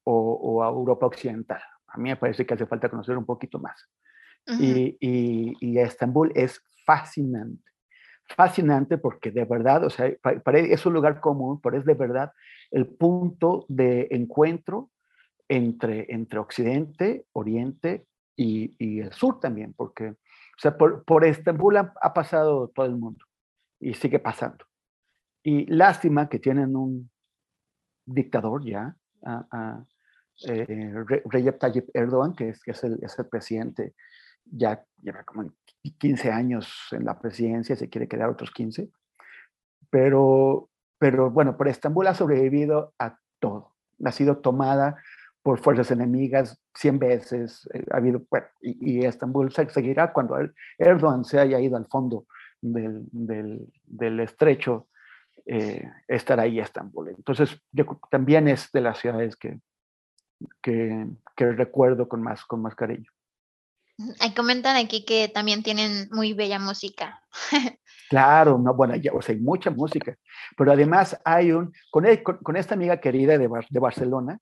[0.05, 1.61] o, a Europa Occidental.
[1.89, 3.89] A mí me parece que hace falta conocer un poquito más.
[4.49, 7.63] Y, y, Estambul es fascinante.
[8.37, 12.33] Fascinante porque de verdad, o sea, para, es un lugar común, pero es de verdad
[12.71, 14.91] el punto de encuentro
[15.49, 18.07] entre, entre Occidente, Oriente
[18.37, 22.97] y, y el sur también, porque, o sea, por, por Estambul ha pasado todo el
[22.97, 23.25] mundo
[23.81, 24.65] y sigue pasando.
[25.43, 27.11] Y lástima que tienen un
[28.05, 29.85] dictador ya, a, a
[30.47, 30.93] eh,
[31.25, 33.95] Recep Tayyip Erdogan, que es, que es, el, es el presidente,
[34.51, 35.51] ya lleva como
[35.99, 38.91] 15 años en la presidencia, se quiere quedar otros 15,
[39.91, 45.03] pero, pero bueno, por Estambul ha sobrevivido a todo, ha sido tomada
[45.43, 50.37] por fuerzas enemigas 100 veces, eh, ha habido, bueno, y, y Estambul seguirá cuando
[50.77, 52.27] Erdogan se haya ido al fondo
[52.61, 53.07] del,
[53.83, 54.89] del, estrecho,
[55.47, 57.09] eh, estar ahí Estambul.
[57.09, 59.61] Entonces, yo también es de las ciudades que,
[60.61, 61.07] que,
[61.37, 63.11] que, recuerdo con más, con más cariño.
[64.21, 67.21] Ahí comentan aquí que también tienen muy bella música.
[68.09, 70.17] claro, no, bueno, ya, o sea, hay mucha música,
[70.57, 74.39] pero además hay un, con, con, con esta amiga querida de, de Barcelona,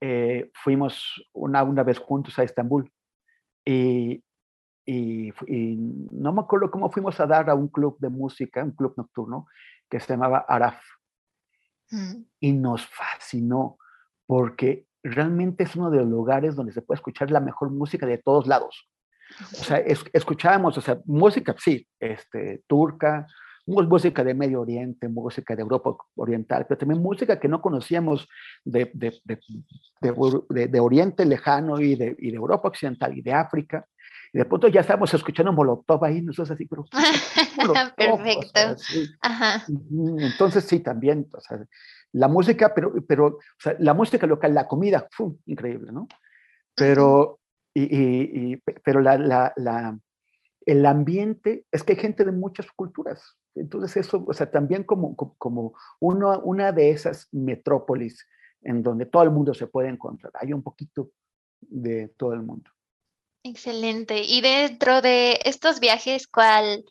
[0.00, 2.92] eh, fuimos una, una vez juntos a Estambul
[3.64, 4.22] y,
[4.84, 5.32] y,
[6.12, 9.46] no me acuerdo cómo fuimos a dar a un club de música, un club nocturno,
[9.88, 10.80] que se llamaba Araf.
[11.90, 12.22] Mm.
[12.40, 13.78] Y nos fascinó
[14.26, 18.18] porque realmente es uno de los lugares donde se puede escuchar la mejor música de
[18.18, 18.88] todos lados.
[19.40, 23.26] O sea, es, escuchábamos, o sea, música, sí, este, turca,
[23.66, 28.28] música de Medio Oriente, música de Europa Oriental, pero también música que no conocíamos
[28.64, 33.84] de, de, de, de Oriente Lejano y, de, y de Europa Occidental y de África.
[34.32, 36.84] Y de pronto ya estábamos escuchando Molotov ahí, nosotros así, pero...
[37.96, 38.76] Perfecto.
[39.20, 39.64] Ajá.
[40.18, 41.58] Entonces sí, también, o sea,
[42.16, 45.36] la música, pero, pero o sea, la música local, la comida, ¡fum!
[45.44, 46.08] increíble, ¿no?
[46.74, 47.40] Pero,
[47.74, 49.98] y, y, y, pero la, la, la,
[50.64, 53.36] el ambiente, es que hay gente de muchas culturas.
[53.54, 58.26] Entonces eso, o sea, también como, como uno, una de esas metrópolis
[58.62, 61.10] en donde todo el mundo se puede encontrar, hay un poquito
[61.60, 62.70] de todo el mundo.
[63.44, 64.22] Excelente.
[64.22, 66.84] Y dentro de estos viajes, ¿cuál,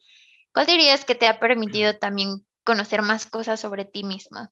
[0.53, 4.51] cuál dirías que te ha permitido también conocer más cosas sobre ti misma?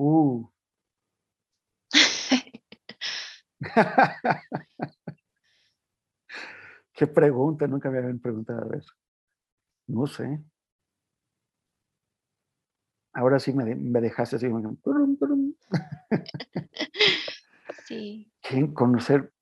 [0.00, 0.48] Uh.
[6.94, 7.66] ¿Qué pregunta?
[7.66, 8.94] Nunca me habían preguntado eso.
[9.88, 10.42] No sé.
[13.12, 14.46] Ahora sí me, me dejaste así.
[17.86, 18.30] Sí.
[18.40, 19.32] ¿Quién conocer?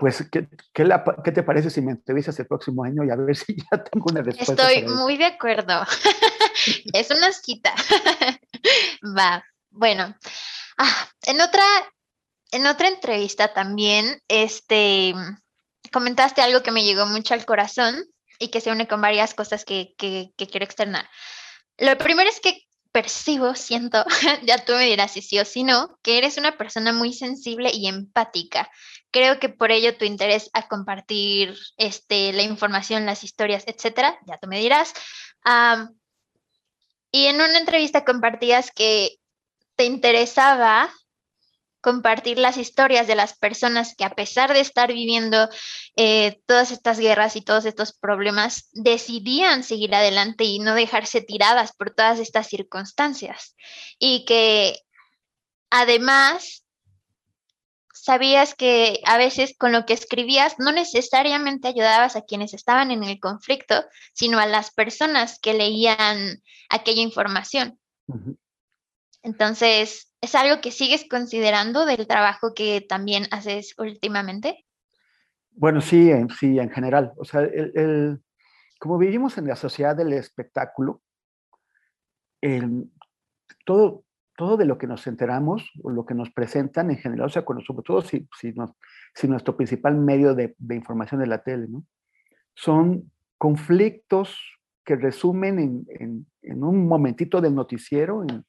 [0.00, 3.54] Pues, ¿qué, qué, te parece si me entrevistas el próximo año y a ver si
[3.70, 4.70] ya tengo una respuesta?
[4.70, 5.82] Estoy muy de acuerdo.
[6.94, 7.74] es una cita.
[9.18, 9.44] Va.
[9.68, 10.16] Bueno,
[10.78, 11.64] ah, en otra,
[12.50, 15.14] en otra entrevista también, este,
[15.92, 18.02] comentaste algo que me llegó mucho al corazón
[18.38, 21.06] y que se une con varias cosas que, que, que quiero externar.
[21.76, 24.04] Lo primero es que percibo, siento,
[24.44, 27.70] ya tú me dirás si sí o si no, que eres una persona muy sensible
[27.72, 28.70] y empática.
[29.10, 34.38] Creo que por ello tu interés a compartir este, la información, las historias, etcétera, ya
[34.38, 34.92] tú me dirás.
[37.12, 39.16] y en una entrevista compartías que
[39.76, 40.92] te interesaba
[41.80, 45.48] compartir las historias de las personas que a pesar de estar viviendo
[45.96, 51.72] eh, todas estas guerras y todos estos problemas, decidían seguir adelante y no dejarse tiradas
[51.72, 53.56] por todas estas circunstancias.
[53.98, 54.80] Y que
[55.70, 56.64] además
[58.02, 63.04] sabías que a veces con lo que escribías no necesariamente ayudabas a quienes estaban en
[63.04, 63.74] el conflicto,
[64.12, 67.78] sino a las personas que leían aquella información.
[69.22, 74.64] Entonces, ¿es algo que sigues considerando del trabajo que también haces últimamente?
[75.52, 77.12] Bueno, sí, sí, en general.
[77.16, 78.20] O sea, el,
[78.78, 81.02] como vivimos en la sociedad del espectáculo,
[83.66, 84.04] todo,
[84.40, 87.44] todo de lo que nos enteramos o lo que nos presentan en general, o sea,
[87.44, 88.54] sobre todo si, si,
[89.14, 91.84] si nuestro principal medio de, de, información es la tele, ¿no?
[92.54, 94.34] Son conflictos
[94.82, 98.46] que resumen en, en, en un momentito del noticiero, en,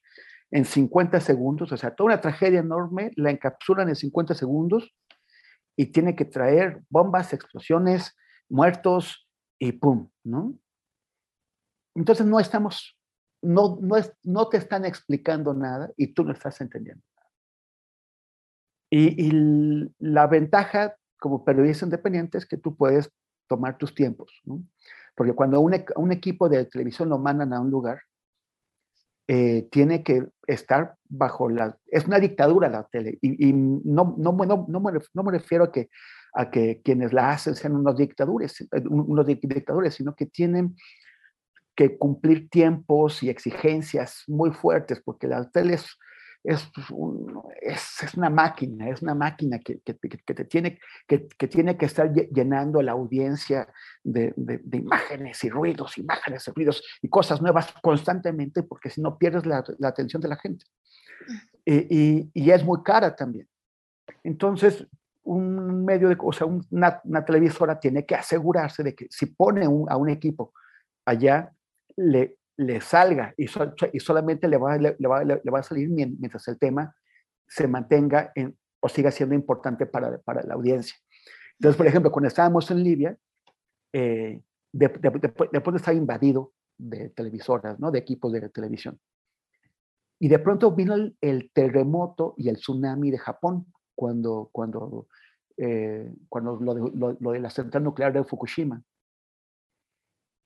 [0.50, 4.94] en 50 segundos, o sea, toda una tragedia enorme la encapsulan en 50 segundos
[5.76, 8.16] y tiene que traer bombas, explosiones,
[8.48, 9.28] muertos
[9.58, 10.54] y pum, ¿no?
[11.94, 12.98] Entonces no estamos,
[13.42, 17.30] no, no, es, no te están explicando nada y tú no estás entendiendo nada.
[18.90, 23.10] Y, la ventaja como periodista independiente es que tú puedes
[23.48, 24.62] tomar tus tiempos, ¿no?
[25.14, 28.00] Porque cuando un, un equipo de televisión lo mandan a un lugar,
[29.28, 31.78] eh, tiene que estar bajo la...
[31.86, 35.72] Es una dictadura la tele y, no, no, no, no, me, no me refiero a
[35.72, 35.90] que,
[36.34, 40.76] a que quienes la hacen sean unos dictadores, eh, unos dictadores, sino que tienen
[41.74, 45.98] que cumplir tiempos y exigencias muy fuertes, porque la tele es,
[46.44, 46.70] es,
[48.02, 52.12] es, una máquina, es una máquina que, que, que te tiene, que, tiene que estar
[52.12, 58.62] llenando la audiencia de, de, imágenes y ruidos, imágenes y ruidos y cosas nuevas constantemente,
[58.62, 60.66] porque si no pierdes la, la atención de la gente.
[61.64, 63.48] Y, y, es muy cara también.
[64.24, 64.84] Entonces,
[65.22, 69.64] un medio de, o sea, una, una televisora tiene que asegurarse de que si pone
[69.64, 70.52] a un equipo
[71.04, 71.52] allá,
[71.96, 73.46] le, le salga y,
[73.92, 76.94] y solamente le va, le, va, le, va, a salir mientras el tema
[77.46, 80.96] se mantenga en, o siga siendo importante para, para, la audiencia.
[81.58, 83.16] Entonces, por ejemplo, cuando estábamos en Libia,
[83.92, 84.40] eh,
[84.72, 87.90] después de estar invadido de televisoras, ¿no?
[87.90, 88.98] de equipos de televisión,
[90.18, 95.06] y de pronto vino el, terremoto y el tsunami de Japón, cuando, cuando,
[95.56, 98.82] eh, cuando lo de, lo de la central nuclear de Fukushima.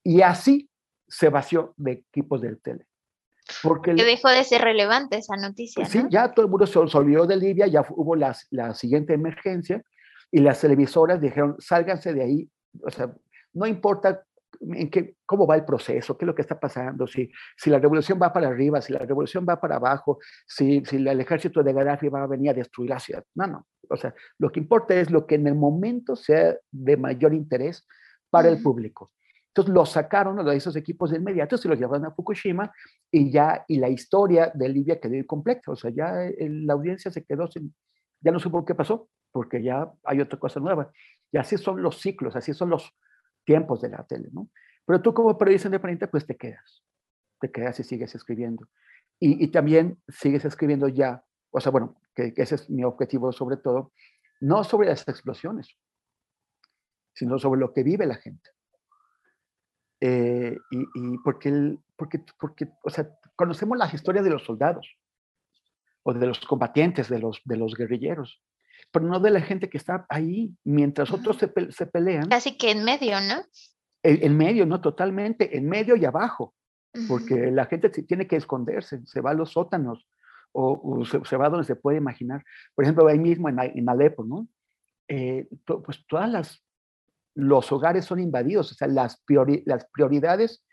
[0.02, 0.68] Y así
[1.08, 2.86] se vació de equipos del tele.
[3.62, 5.84] Porque que dejó de ser relevante esa noticia.
[5.84, 9.82] Sí, ya todo el mundo se, olvidó de Libia, ya hubo la, la siguiente emergencia
[10.32, 12.50] y las televisoras dijeron, sálganse de ahí,
[12.82, 13.14] o sea,
[13.52, 14.24] no importa
[14.60, 17.78] en qué, cómo va el proceso, qué es lo que está pasando, si, si la
[17.78, 21.72] revolución va para arriba, si la revolución va para abajo, si, si el ejército de
[21.72, 23.24] Gaddafi va a venir a destruir la ciudad.
[23.34, 23.66] No, no.
[23.88, 27.86] O sea, lo que importa es lo que en el momento sea de mayor interés
[28.30, 29.12] para el público.
[29.56, 32.70] Entonces los sacaron a esos equipos de inmediato, se los llevaron a Fukushima
[33.10, 35.72] y ya, y la historia de Libia quedó incompleta.
[35.72, 37.74] O sea, ya la audiencia se quedó sin,
[38.20, 40.92] ya no supo qué pasó, porque ya hay otra cosa nueva.
[41.32, 42.94] Y así son los ciclos, así son los
[43.46, 44.50] tiempos de la tele, ¿no?
[44.84, 46.84] Pero tú como periodista independiente, pues te quedas,
[47.40, 48.68] te quedas y sigues escribiendo.
[49.18, 53.32] Y, y también sigues escribiendo ya, o sea, bueno, que, que ese es mi objetivo
[53.32, 53.94] sobre todo,
[54.38, 55.78] no sobre las explosiones,
[57.14, 58.50] sino sobre lo que vive la gente.
[60.00, 64.96] Eh, y, porque, porque, porque, o sea, conocemos las historias de los soldados
[66.02, 68.42] o de los combatientes, de los, de los guerrilleros,
[68.92, 72.28] pero no de la gente que está ahí mientras otros se, se pelean.
[72.28, 73.42] Casi que en medio, ¿no?
[74.02, 76.54] En, medio, no totalmente, en medio y abajo,
[77.08, 80.06] porque la gente tiene que esconderse, se va a los sótanos
[80.52, 82.44] o, se, va donde se puede imaginar.
[82.74, 84.46] Por ejemplo, ahí mismo en, en Alepo, ¿no?
[85.08, 86.65] Eh, pues todas las,
[87.36, 89.22] los hogares son invadidos, o sea, las,
[89.66, 90.64] las prioridades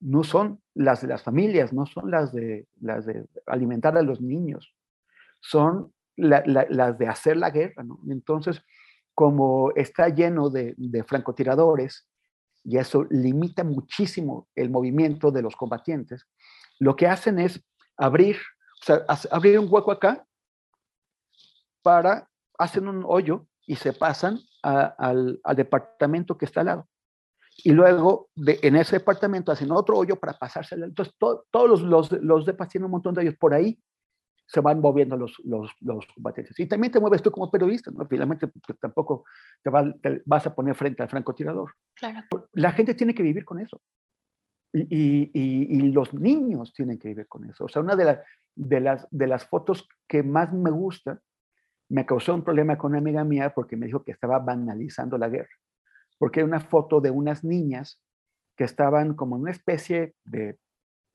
[0.00, 4.20] no son las de las familias, no son las de, las de alimentar a los
[4.20, 4.72] niños,
[5.40, 7.98] son las de hacer la guerra, ¿no?
[8.08, 8.62] Entonces,
[9.14, 12.08] como está lleno de, de francotiradores,
[12.62, 16.24] y eso limita muchísimo el movimiento de los combatientes,
[16.78, 17.60] lo que hacen es
[17.96, 20.24] abrir, o sea, abrir un hueco acá
[21.82, 22.28] para,
[22.58, 26.88] hacen un hoyo y se pasan al, departamento que está al lado.
[27.64, 30.74] Y luego de, en ese departamento hacen otro hoyo para pasarse.
[30.74, 33.78] Entonces, todos los, los, los depas tienen un montón de ellos por ahí
[34.48, 36.58] se van moviendo los, los, los, combatientes.
[36.60, 38.06] Y también te mueves tú como periodista, ¿no?
[38.06, 39.24] Finalmente, pues, tampoco
[39.62, 39.70] te,
[40.24, 41.72] vas a poner frente al francotirador.
[41.94, 42.20] Claro.
[42.52, 43.80] La gente tiene que vivir con eso.
[44.72, 47.64] Y, y, y, los niños tienen que vivir con eso.
[47.64, 48.18] O sea, una de,
[48.54, 51.20] de, las, de las fotos que más me gusta
[51.88, 55.28] me causó un problema con una amiga mía porque me dijo que estaba banalizando la
[55.28, 55.54] guerra.
[56.18, 58.00] Porque era una foto de unas niñas
[58.56, 60.58] que estaban como en una especie de,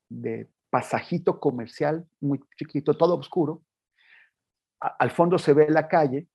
[0.08, 3.62] de pasajito comercial muy chiquito, todo oscuro.
[4.80, 6.28] al fondo se ve la calle,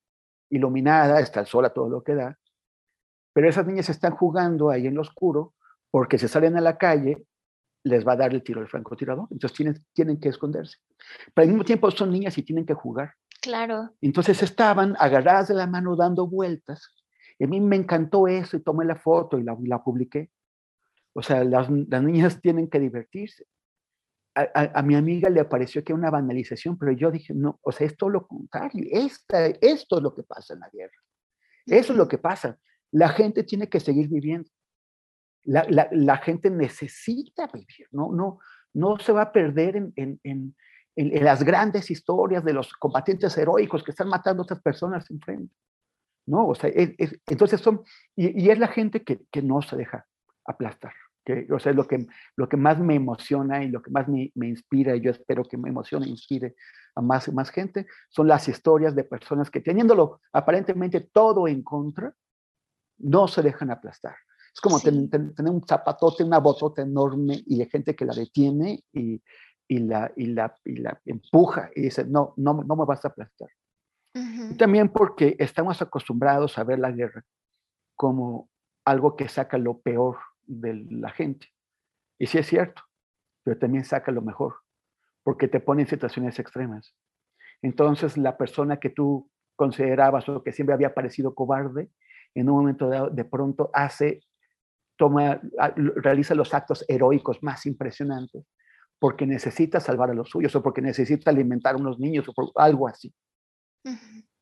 [0.49, 2.37] iluminada, está el sol a todo lo que da,
[3.33, 5.53] pero esas niñas están jugando ahí en lo oscuro
[5.91, 7.23] porque si salen a la calle
[7.83, 10.77] les va a dar el tiro al francotirador, entonces tienen, tienen que esconderse.
[11.33, 13.13] Pero al mismo tiempo son niñas y tienen que jugar.
[13.47, 13.95] Claro.
[14.01, 16.93] Entonces estaban agarradas de la mano dando vueltas.
[17.39, 20.31] Y a mí me encantó eso y tomé la foto y la, la publiqué.
[21.13, 23.45] O sea, las, las niñas tienen que divertirse
[24.53, 27.87] a, mi amiga le pareció que era una banalización, pero yo dije, no, o sea,
[27.87, 30.97] es todo lo contrario, esta, esto es lo que pasa en la guerra,
[31.65, 32.59] eso es lo que pasa.
[32.91, 34.49] La gente tiene que seguir viviendo,
[35.43, 38.39] la, la, la gente necesita vivir, no, no,
[38.73, 40.55] no se va a perder en, en, en,
[40.97, 45.53] en, las grandes historias de los combatientes heroicos que están matando a otras personas enfrente.
[46.25, 47.83] No, o sea, entonces son,
[48.15, 50.05] y, y, es la gente que, que no se deja
[50.45, 50.91] aplastar
[51.27, 54.31] que, o sea, lo que, lo que más me emociona y lo que más me,
[54.35, 56.55] me inspira, y yo espero que me emocione e inspire
[56.95, 62.13] a más, más gente, son las historias de personas que teniéndolo aparentemente todo en contra,
[62.99, 64.15] no se dejan aplastar.
[64.53, 65.09] Es como tener,
[65.51, 69.21] un zapatote, una botota enorme y hay gente que la detiene y,
[69.67, 73.09] y, la, y, la, y la empuja y dice, no, no, no me vas a
[73.09, 73.49] aplastar.
[74.13, 77.23] Y también porque estamos acostumbrados a ver la guerra
[77.95, 78.49] como
[78.85, 81.47] algo que saca lo peor de la gente.
[82.17, 82.81] Y sí es cierto,
[83.43, 84.55] pero también saca lo mejor,
[85.23, 86.95] porque te pone en situaciones extremas.
[87.61, 91.91] Entonces, la persona que tú considerabas o que siempre había parecido cobarde,
[92.33, 94.21] en un momento dado, de pronto hace,
[94.95, 95.41] toma,
[95.95, 98.45] realiza los actos heroicos más impresionantes,
[98.99, 102.51] porque necesita salvar a los suyos o porque necesita alimentar a unos niños o por
[102.55, 103.13] algo así.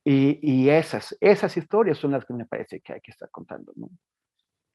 [0.03, 3.73] y, y, esas, esas historias son las que me parece que hay que estar contando.
[3.75, 3.89] ¿no?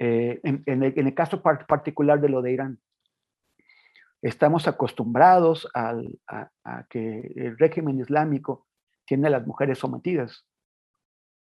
[0.03, 2.81] Eh, en, el, caso particular de lo de Irán,
[4.23, 5.95] estamos acostumbrados a,
[6.89, 8.67] que el régimen islámico
[9.05, 10.47] tiene a las mujeres sometidas,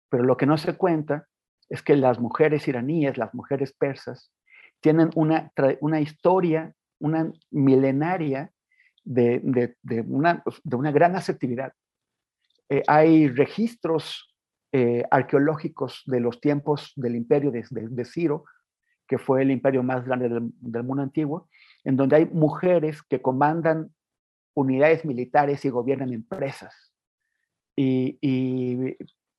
[0.07, 1.27] pero lo que no se cuenta
[1.67, 4.31] es que las mujeres iraníes, las mujeres persas,
[4.81, 8.51] tienen una, una historia, una milenaria
[9.03, 9.41] de,
[9.81, 11.73] de, una, de una, gran asertividad.
[12.69, 14.33] Eh, hay registros
[14.71, 18.45] eh, arqueológicos de los tiempos del imperio de, Ciro,
[19.05, 21.49] que fue el imperio más grande del, mundo antiguo,
[21.83, 23.93] en donde hay mujeres que comandan
[24.55, 26.93] unidades militares y gobiernan empresas.
[27.75, 28.17] Y,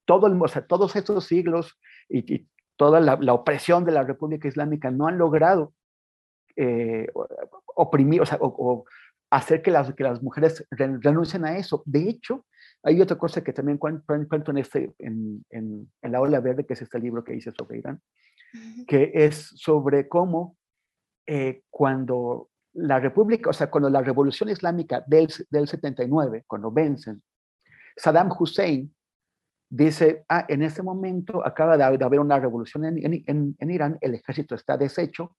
[0.05, 0.39] todo el,
[0.69, 1.79] todos estos siglos
[2.11, 2.47] y,
[2.77, 5.73] toda la, opresión de la República Islámica no han logrado
[6.57, 7.07] eh,
[7.75, 8.85] oprimir, o, sea, o,
[9.31, 11.83] hacer que las, que las mujeres renuncien a eso.
[11.87, 12.47] De hecho,
[12.83, 16.83] hay otra cosa que también cuento en, este, en, en, La Ola Verde, que es
[16.83, 18.01] este libro que hice sobre Irán,
[18.87, 20.57] que es sobre cómo
[21.27, 27.23] eh, cuando la República, o sea, cuando la Revolución Islámica del, del 79, cuando vencen,
[27.97, 28.93] Saddam Hussein
[29.71, 34.15] dice, ah, en este momento acaba de, haber una revolución en, en, en, Irán, el
[34.15, 35.37] ejército está deshecho,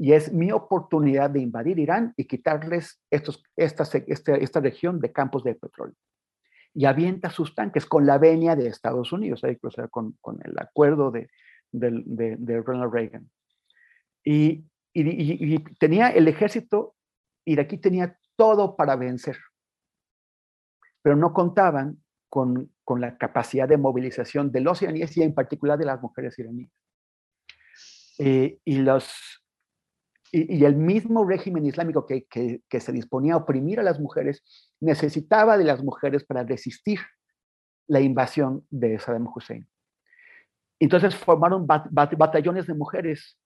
[0.00, 5.12] y es mi oportunidad de invadir Irán y quitarles estos, esta, esta, esta región de
[5.12, 5.94] campos de petróleo.
[6.72, 11.10] Y avienta sus tanques con la venia de Estados Unidos, sea, con, con el acuerdo
[11.10, 11.28] de,
[11.70, 13.30] de, de, Ronald Reagan.
[14.24, 16.94] Y, y, y, tenía el ejército
[17.44, 19.36] iraquí tenía todo para vencer,
[21.02, 25.78] pero no contaban con, con la capacidad de movilización de los iraníes y en particular
[25.78, 26.70] de las mujeres iraníes.
[28.18, 29.39] Eh, y los
[30.32, 34.42] y, el mismo régimen islámico que, que, se disponía a oprimir a las mujeres,
[34.80, 37.00] necesitaba de las mujeres para resistir
[37.86, 39.68] la invasión de Saddam Hussein.
[40.78, 43.38] Entonces formaron batallones de mujeres,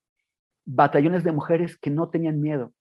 [0.65, 2.73] batallones de mujeres que no tenían miedo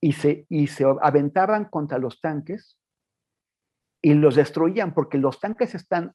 [0.00, 2.78] y se, y se aventaban contra los tanques
[4.02, 6.14] y los destruían porque los tanques están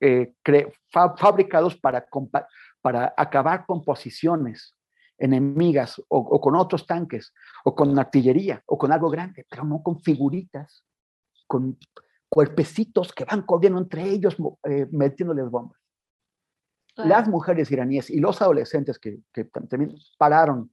[0.00, 0.34] eh,
[0.90, 2.06] fabricados para,
[2.82, 4.73] para acabar con posiciones
[5.18, 7.32] enemigas o, con otros tanques
[7.64, 10.84] o con artillería o con algo grande, pero no con figuritas,
[11.46, 11.78] con
[12.28, 15.78] cuerpecitos que van corriendo entre ellos eh, metiéndoles bombas.
[16.96, 19.18] Las mujeres iraníes y los adolescentes que,
[19.68, 20.72] también pararon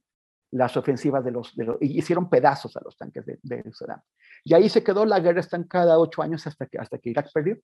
[0.52, 4.00] las ofensivas de los, de y hicieron pedazos a los tanques de, de, Saddam.
[4.44, 7.58] Y ahí se quedó la guerra estancada ocho años hasta que, hasta que Irak perdió.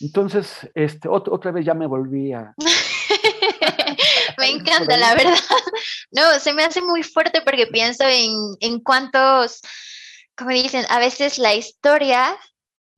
[0.00, 2.54] Entonces, este, otra vez ya me volví a...
[4.38, 5.34] me encanta, la verdad.
[6.12, 9.60] No, se me hace muy fuerte porque pienso en, en cuántos,
[10.36, 12.36] como dicen, a veces la historia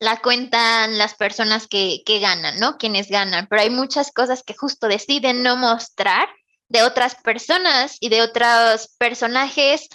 [0.00, 2.78] la cuentan las personas que, que ganan, ¿no?
[2.78, 6.28] Quienes ganan, pero hay muchas cosas que justo deciden no mostrar
[6.68, 9.88] de otras personas y de otros personajes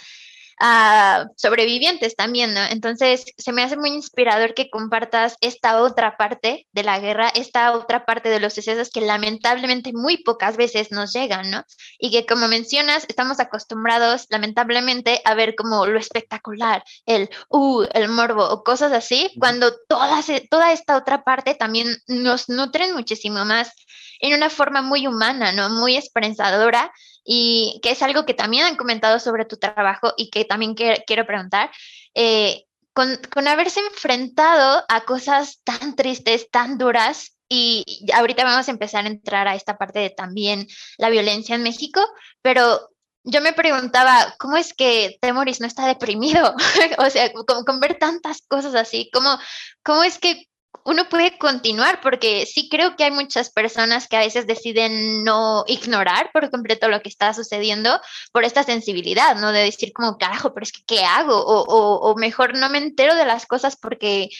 [1.36, 2.60] sobrevivientes también, ¿no?
[2.70, 7.72] Entonces, se me hace muy inspirador que compartas esta otra parte de la guerra, esta
[7.72, 11.64] otra parte de los sucesos que lamentablemente muy pocas veces nos llegan, ¿no?
[11.98, 18.08] Y que como mencionas, estamos acostumbrados lamentablemente a ver como lo espectacular, el, uh, el
[18.08, 23.72] morbo o cosas así, cuando toda, toda esta otra parte también nos nutren muchísimo más
[24.20, 25.70] en una forma muy humana, ¿no?
[25.70, 26.90] Muy esperanzadora
[27.30, 31.26] y que es algo que también han comentado sobre tu trabajo y que también quiero
[31.26, 31.70] preguntar.
[32.14, 32.64] Eh,
[32.94, 39.04] con, con, haberse enfrentado a cosas tan tristes, tan duras, y ahorita vamos a empezar
[39.04, 40.66] a entrar a esta parte de también
[40.96, 42.00] la violencia en México,
[42.40, 42.88] pero
[43.24, 46.54] yo me preguntaba, ¿cómo es que Temoris no está deprimido?
[46.98, 49.38] o sea, con, con, ver tantas cosas así, ¿cómo,
[49.82, 50.48] ¿cómo es que
[50.84, 55.64] uno puede continuar, porque sí creo que hay muchas personas que a veces deciden no
[55.66, 58.00] ignorar por completo lo que está sucediendo
[58.32, 59.52] por esta sensibilidad, ¿no?
[59.52, 61.44] De decir como, carajo, pero es que, ¿qué hago?
[61.44, 64.30] O, mejor no me entero de las cosas porque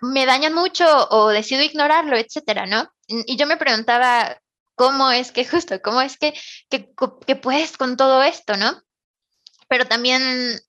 [0.00, 2.88] me dañan mucho o decido ignorarlo, etcétera, ¿no?
[3.08, 4.38] Y yo me preguntaba,
[4.76, 6.34] ¿cómo es que justo, cómo es que,
[6.70, 8.82] que puedes con todo esto, ¿no?
[9.68, 10.22] pero también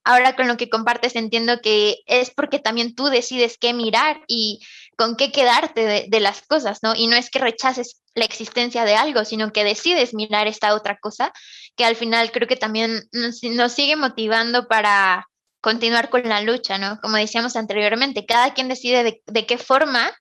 [0.04, 4.60] ahora con lo que compartes entiendo que es porque también tú decides qué mirar y
[5.00, 6.94] con qué quedarte de, las cosas, ¿no?
[6.94, 10.98] Y no es que rechaces la existencia de algo, sino que decides mirar esta otra
[10.98, 11.32] cosa,
[11.78, 15.26] que al final creo que también nos, sigue motivando para
[15.62, 17.00] continuar con la lucha, ¿no?
[17.02, 20.12] Como decíamos anteriormente, cada quien decide de, qué forma,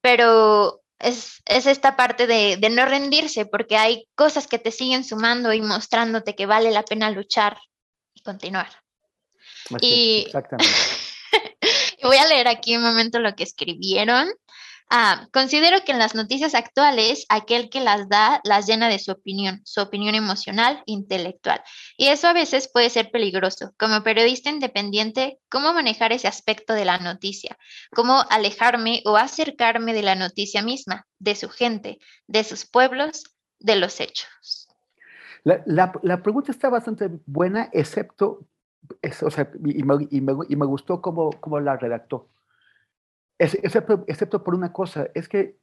[0.00, 5.52] pero es, esta parte de, de, no rendirse, porque hay cosas que te siguen sumando
[5.52, 7.58] y mostrándote que vale la pena luchar
[8.14, 8.70] y continuar.
[9.80, 10.72] y exactamente.
[12.02, 14.28] Voy a leer aquí un momento lo que escribieron.
[14.92, 19.12] Ah, considero que en las noticias actuales, aquel que las da las llena de su
[19.12, 21.62] opinión, su opinión emocional, intelectual.
[21.96, 23.72] Y eso a veces puede ser peligroso.
[23.78, 27.56] Como periodista independiente, ¿cómo manejar ese aspecto de la noticia?
[27.94, 33.22] ¿Cómo alejarme o acercarme de la noticia misma, de su gente, de sus pueblos,
[33.60, 34.66] de los hechos?
[35.44, 38.46] La, pregunta está bastante buena, excepto,
[39.22, 42.28] o sea, y, me, gustó cómo, cómo, la redactó.
[43.38, 45.58] excepto, excepto, por una cosa, es que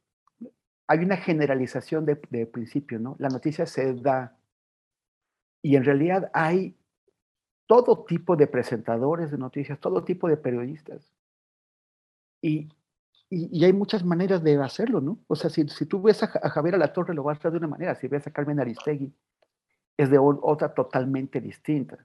[0.86, 3.16] hay una generalización de, de principio, ¿no?
[3.18, 4.38] La noticia se da
[5.62, 6.76] y en realidad hay
[7.66, 11.12] todo tipo de presentadores de noticias, todo tipo de periodistas.
[12.40, 12.68] Y,
[13.28, 15.18] y, hay muchas maneras de hacerlo, ¿no?
[15.26, 17.38] O sea, si, si tú ves a, a Javier a la Torre, lo vas a
[17.40, 17.94] hacer de una manera.
[17.94, 19.12] Si ves a Carmen Aristegui,
[19.98, 21.98] es de otra totalmente distinta.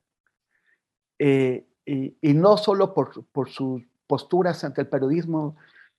[1.25, 5.55] Eh, y, no solo por, por, sus posturas ante el periodismo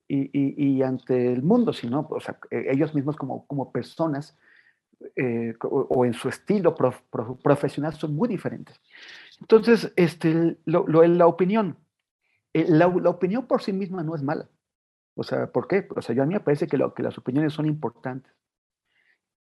[0.07, 2.07] y, ante el mundo, sino
[2.51, 4.37] e, ellos mismos como, como personas
[5.16, 6.75] eh, o, en su estilo
[7.43, 8.79] profesional son muy diferentes.
[9.41, 11.79] Entonces, este, lo, la opinión,
[12.53, 14.51] eh, la, la, opinión por sí misma no es mala.
[15.14, 15.89] O sea, ¿por qué?
[15.97, 18.31] O sea, yo a mí me parece que, lo, que las opiniones son importantes.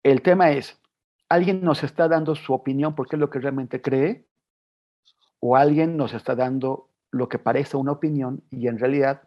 [0.01, 0.79] El tema es,
[1.27, 4.25] alguien nos está dando su opinión porque es lo que realmente cree,
[5.45, 9.23] o alguien nos está dando lo que parece una opinión y en realidad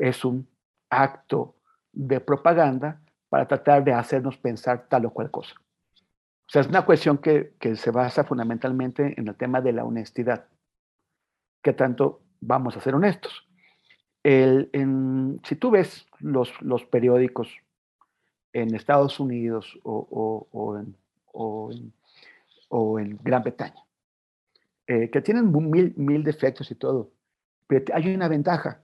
[0.00, 0.48] es un
[0.90, 1.54] acto
[1.92, 5.54] de propaganda para tratar de hacernos pensar tal o cual cosa.
[5.56, 10.48] O sea, es una cuestión que, se basa fundamentalmente en el tema de la honestidad.
[11.62, 13.46] ¿Qué tanto vamos a ser honestos?
[14.24, 17.54] si tú ves los, los periódicos
[18.54, 20.96] en Estados Unidos o, o, en
[21.32, 21.70] o
[22.68, 23.83] o en Gran Bretaña,
[24.86, 27.12] eh, que tienen mil, mil defectos y todo,
[27.66, 28.82] pero hay una ventaja.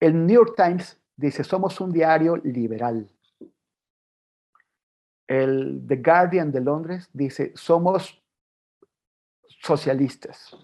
[0.00, 3.08] El New York Times dice, somos un diario liberal.
[5.26, 8.22] El The Guardian de Londres dice, somos
[9.60, 10.56] socialistas.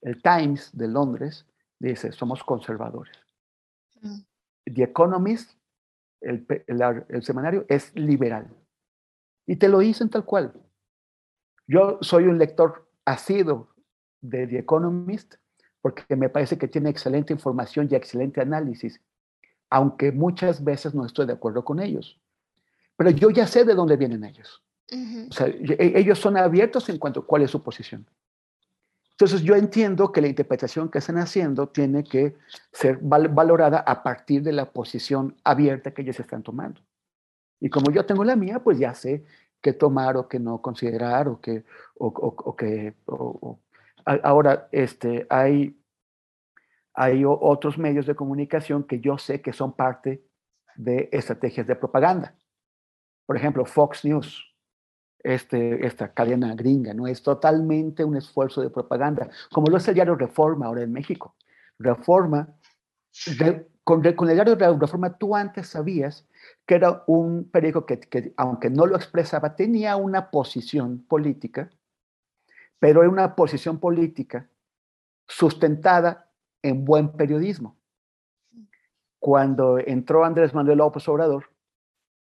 [0.00, 1.46] El Times de Londres
[1.78, 3.16] dice, somos conservadores.
[4.00, 4.20] Mm.
[4.64, 5.58] The Economist,
[6.20, 6.46] el,
[7.08, 8.48] el, semanario, es liberal.
[9.46, 10.52] Y te lo dicen tal cual.
[11.66, 13.68] Yo soy un lector asido
[14.20, 15.34] de The Economist
[15.82, 19.00] porque me parece que tiene excelente información y excelente análisis,
[19.68, 22.18] aunque muchas veces no estoy de acuerdo con ellos.
[22.96, 24.62] Pero yo ya sé de dónde vienen ellos.
[25.28, 28.06] O sea, e, ellos son abiertos en cuanto a cuál es su posición.
[29.12, 32.36] Entonces yo entiendo que la interpretación que están haciendo tiene que
[32.72, 36.80] ser valorada a partir de la posición abierta que ellos están tomando.
[37.60, 39.24] Y como yo tengo la mía, pues ya sé
[39.62, 41.64] qué tomar o qué no considerar o qué,
[41.96, 42.94] o, o, qué,
[44.04, 45.80] ahora este, hay,
[46.94, 50.26] hay otros medios de comunicación que yo sé que son parte
[50.74, 52.34] de estrategias de propaganda.
[53.24, 54.52] Por ejemplo, Fox News
[55.22, 57.06] este, esta cadena gringa, ¿no?
[57.06, 61.36] Es totalmente un esfuerzo de propaganda, como lo es el diario Reforma ahora en México.
[61.78, 62.48] Reforma,
[63.84, 66.26] con, el diario Reforma tú antes sabías
[66.66, 71.70] que era un periódico que, que, aunque no lo expresaba, tenía una posición política,
[72.78, 74.48] pero era una posición política
[75.26, 76.30] sustentada
[76.62, 77.76] en buen periodismo.
[79.18, 81.50] Cuando entró Andrés Manuel López Obrador,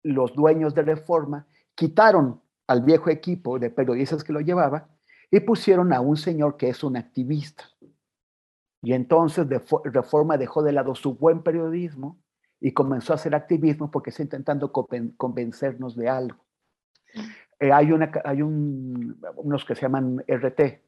[0.02, 4.88] los dueños de Reforma quitaron al viejo equipo de periodistas que lo llevaba
[5.30, 7.64] y pusieron a un señor que es un activista.
[8.84, 9.46] Y entonces
[9.84, 12.18] Reforma dejó de lado su buen periodismo
[12.60, 16.44] y comenzó a hacer activismo porque está intentando convencernos de algo.
[17.58, 20.82] Eh, hay una, hay un, unos que se llaman RT.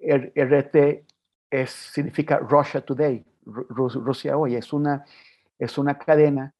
[0.00, 1.04] RT
[1.50, 4.54] es, significa Russia Today, Rusia hoy.
[4.54, 5.04] Es una,
[5.58, 6.54] es una cadena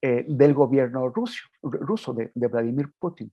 [0.00, 3.30] eh, del gobierno ruso, ruso de Vladimir Putin.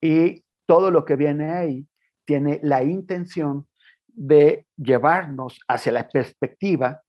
[0.00, 1.86] Y todo lo que viene ahí
[2.24, 3.68] tiene la intención
[4.12, 7.02] de llevarnos hacia la perspectiva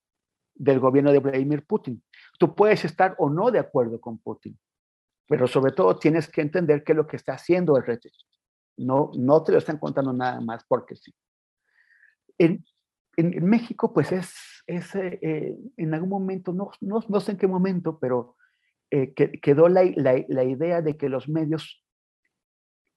[0.55, 2.03] del gobierno de Vladimir Putin.
[2.39, 4.57] Tú puedes estar o no de acuerdo con Putin,
[5.27, 8.05] pero sobre todo tienes que entender qué es lo que está haciendo el RT.
[8.77, 11.13] No, no te lo están contando nada más porque sí.
[12.37, 12.65] En,
[13.17, 14.33] en, México, pues es,
[14.65, 18.35] es eh, en algún momento, no, no, no, sé en qué momento, pero
[18.89, 21.83] eh, quedó la, la, la idea de que los medios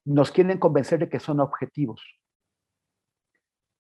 [0.06, 2.02] nos quieren convencer de que son objetivos.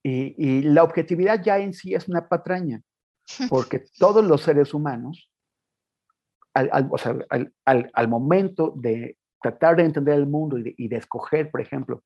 [0.08, 2.80] Y, la objetividad ya en sí es una patraña,
[3.50, 5.28] porque todos los seres humanos,
[6.54, 12.04] al, momento de tratar de entender el mundo y de, escoger, por ejemplo,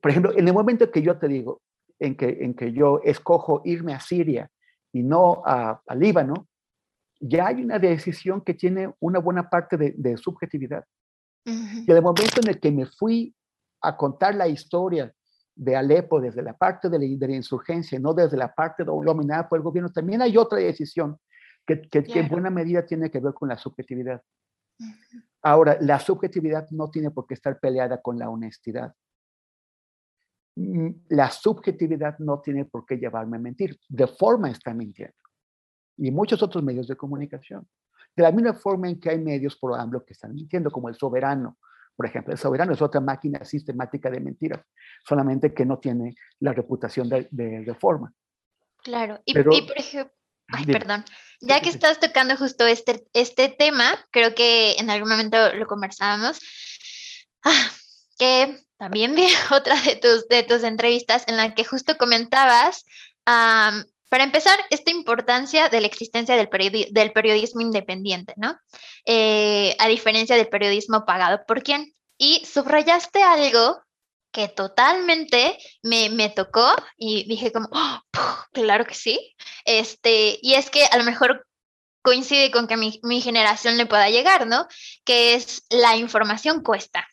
[0.00, 1.60] por ejemplo, en el momento que yo te digo,
[1.98, 4.48] en que, en que yo escojo irme a Siria
[4.92, 6.46] y no a, Líbano,
[7.20, 10.84] ya hay una decisión que tiene una buena parte de subjetividad.
[11.44, 13.34] Y el momento en el que me fui
[13.82, 15.12] a contar la historia
[15.58, 19.64] de Alepo desde la parte de la, insurgencia, no desde la parte dominada por el
[19.64, 21.18] gobierno, también hay otra decisión
[21.66, 24.22] que, que, en buena medida tiene que ver con la subjetividad.
[25.42, 28.94] Ahora, la subjetividad no tiene por qué estar peleada con la honestidad.
[30.54, 33.78] Mm, la subjetividad no tiene por qué llevarme a mentir.
[33.88, 35.16] De forma está mintiendo.
[35.96, 37.66] Y muchos otros medios de comunicación.
[38.14, 40.94] De la misma forma en que hay medios, por ejemplo, que están mintiendo, como el
[40.94, 41.58] soberano.
[41.98, 44.60] Por ejemplo, el soberano es otra máquina sistemática de mentiras,
[45.04, 48.12] solamente que no tiene la reputación de, reforma.
[48.84, 50.14] Claro, y, por ejemplo,
[50.46, 51.04] ay, perdón,
[51.40, 56.38] ya que estás tocando justo este, este tema, creo que en algún momento lo conversábamos,
[57.42, 57.70] ah,
[58.16, 62.84] que también vi otra de tus, de tus entrevistas en la que justo comentabas
[64.08, 68.58] para empezar, esta importancia de la existencia del, periodismo independiente, ¿no?
[69.04, 71.94] Eh, a diferencia del periodismo pagado por quién.
[72.16, 73.82] Y subrayaste algo
[74.32, 78.00] que totalmente me, me tocó y dije como, oh,
[78.52, 79.34] claro que sí.
[79.64, 81.46] Este, y es que a lo mejor
[82.02, 84.66] coincide con que mi, mi generación le pueda llegar, ¿no?
[85.04, 87.06] Que es la información cuesta.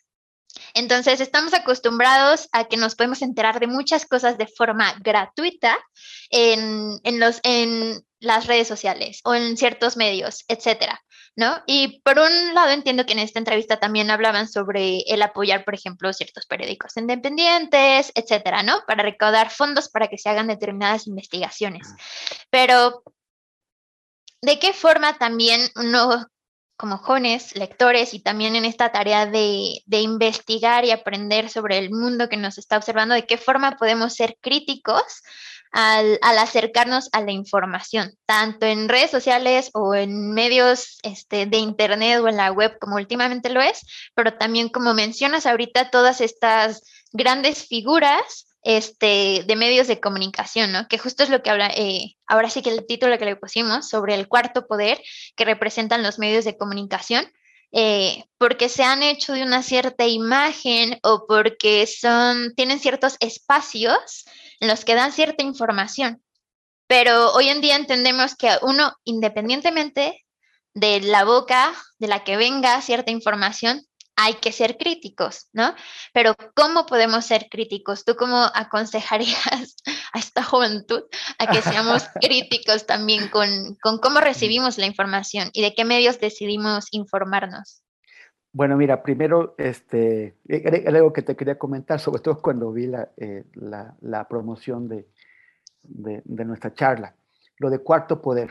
[0.76, 5.78] Entonces, estamos acostumbrados a que nos podemos enterar de muchas cosas de forma gratuita
[6.28, 11.02] en, los, en las redes sociales o en ciertos medios, etcétera,
[11.34, 11.62] ¿no?
[11.66, 15.74] Y por un lado entiendo que en esta entrevista también hablaban sobre el apoyar, por
[15.74, 18.82] ejemplo, ciertos periódicos independientes, etcétera, ¿no?
[18.86, 21.88] Para recaudar fondos para que se hagan determinadas investigaciones.
[22.50, 23.02] Pero,
[24.42, 26.26] ¿de qué forma también uno
[26.76, 32.28] como jóvenes lectores y también en esta tarea de, investigar y aprender sobre el mundo
[32.28, 35.22] que nos está observando, de qué forma podemos ser críticos
[35.72, 42.20] al, acercarnos a la información, tanto en redes sociales o en medios este, de Internet
[42.20, 43.80] o en la web, como últimamente lo es,
[44.14, 50.88] pero también como mencionas ahorita, todas estas grandes figuras este, de medios de comunicación, ¿no?
[50.88, 53.88] Que justo es lo que habla, eh, ahora sí que el título que le pusimos
[53.88, 55.00] sobre el cuarto poder
[55.36, 57.32] que representan los medios de comunicación,
[57.70, 64.24] eh, porque se han hecho de una cierta imagen o porque son, tienen ciertos espacios
[64.58, 66.20] en los que dan cierta información.
[66.88, 70.24] Pero hoy en día entendemos que uno, independientemente
[70.74, 73.86] de la boca de la que venga cierta información,
[74.16, 75.74] hay que ser críticos, ¿no?
[76.12, 78.04] Pero ¿cómo podemos ser críticos?
[78.04, 79.76] ¿Tú cómo aconsejarías
[80.12, 81.04] a esta juventud
[81.38, 86.86] a que seamos críticos también con, cómo recibimos la información y de qué medios decidimos
[86.92, 87.82] informarnos?
[88.52, 90.38] Bueno, mira, primero, este,
[90.86, 93.44] algo que te quería comentar, sobre todo cuando vi la, eh,
[94.30, 95.06] promoción de,
[96.24, 97.14] nuestra charla,
[97.58, 98.50] lo de cuarto poder.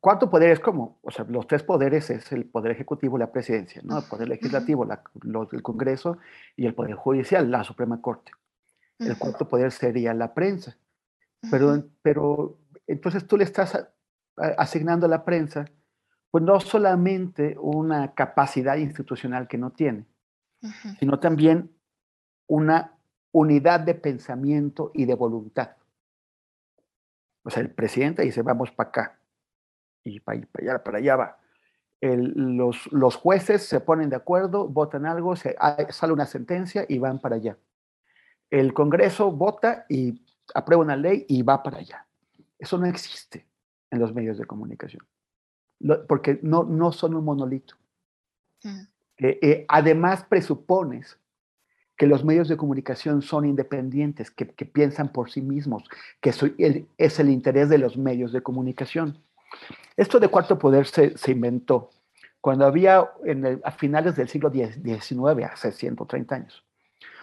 [0.00, 3.82] Cuarto poder es como, o sea, los tres poderes es el poder ejecutivo, la presidencia,
[3.84, 3.98] ¿no?
[3.98, 4.86] El poder legislativo,
[5.52, 6.18] el Congreso
[6.56, 8.30] y el poder judicial, la Suprema Corte.
[9.00, 10.76] El cuarto poder sería la prensa.
[11.50, 13.88] Pero, pero entonces tú le estás
[14.36, 15.64] asignando a la prensa,
[16.30, 20.04] pues no solamente una capacidad institucional que no tiene,
[21.00, 21.72] sino también
[22.46, 22.94] una
[23.32, 25.70] unidad de pensamiento y de voluntad.
[27.42, 29.17] O sea, el presidente dice, vamos para acá
[30.08, 31.38] y para, allá, para allá va.
[32.00, 35.56] los, los, jueces se ponen de acuerdo, votan algo, se,
[35.90, 37.56] sale una sentencia y van para allá.
[38.50, 40.22] El Congreso vota y
[40.54, 42.06] aprueba una ley y va para allá.
[42.58, 43.46] Eso no existe
[43.90, 45.06] en los medios de comunicación,
[46.08, 47.76] porque no, no son un monolito.
[49.18, 51.18] Eh, eh, además, presupones
[51.96, 55.82] que los medios de comunicación son independientes, que, piensan por sí mismos,
[56.20, 59.18] que es el interés de los medios de comunicación.
[59.96, 61.90] Esto de cuarto poder se, inventó
[62.40, 63.08] cuando había,
[63.64, 66.64] a finales del siglo XIX, hace 130 años,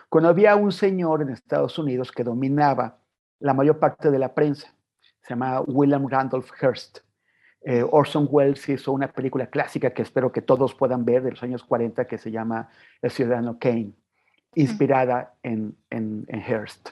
[0.09, 2.97] cuando había un señor en Estados Unidos que dominaba
[3.39, 4.73] la mayor parte de la prensa,
[5.21, 6.99] se llama William Randolph Hearst.
[7.61, 11.41] Eh, Orson Welles hizo una película clásica que espero que todos puedan ver de los
[11.41, 12.69] años 40 que se llama
[13.01, 13.93] El Ciudadano Kane,
[14.53, 16.89] inspirada en, en Hearst.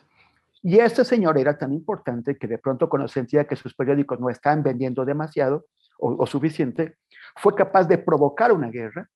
[0.66, 4.30] Y este señor era tan importante que de pronto cuando sentía que sus periódicos no
[4.30, 5.66] estaban vendiendo demasiado
[6.00, 6.98] o, suficiente,
[7.36, 9.10] fue capaz de provocar una guerra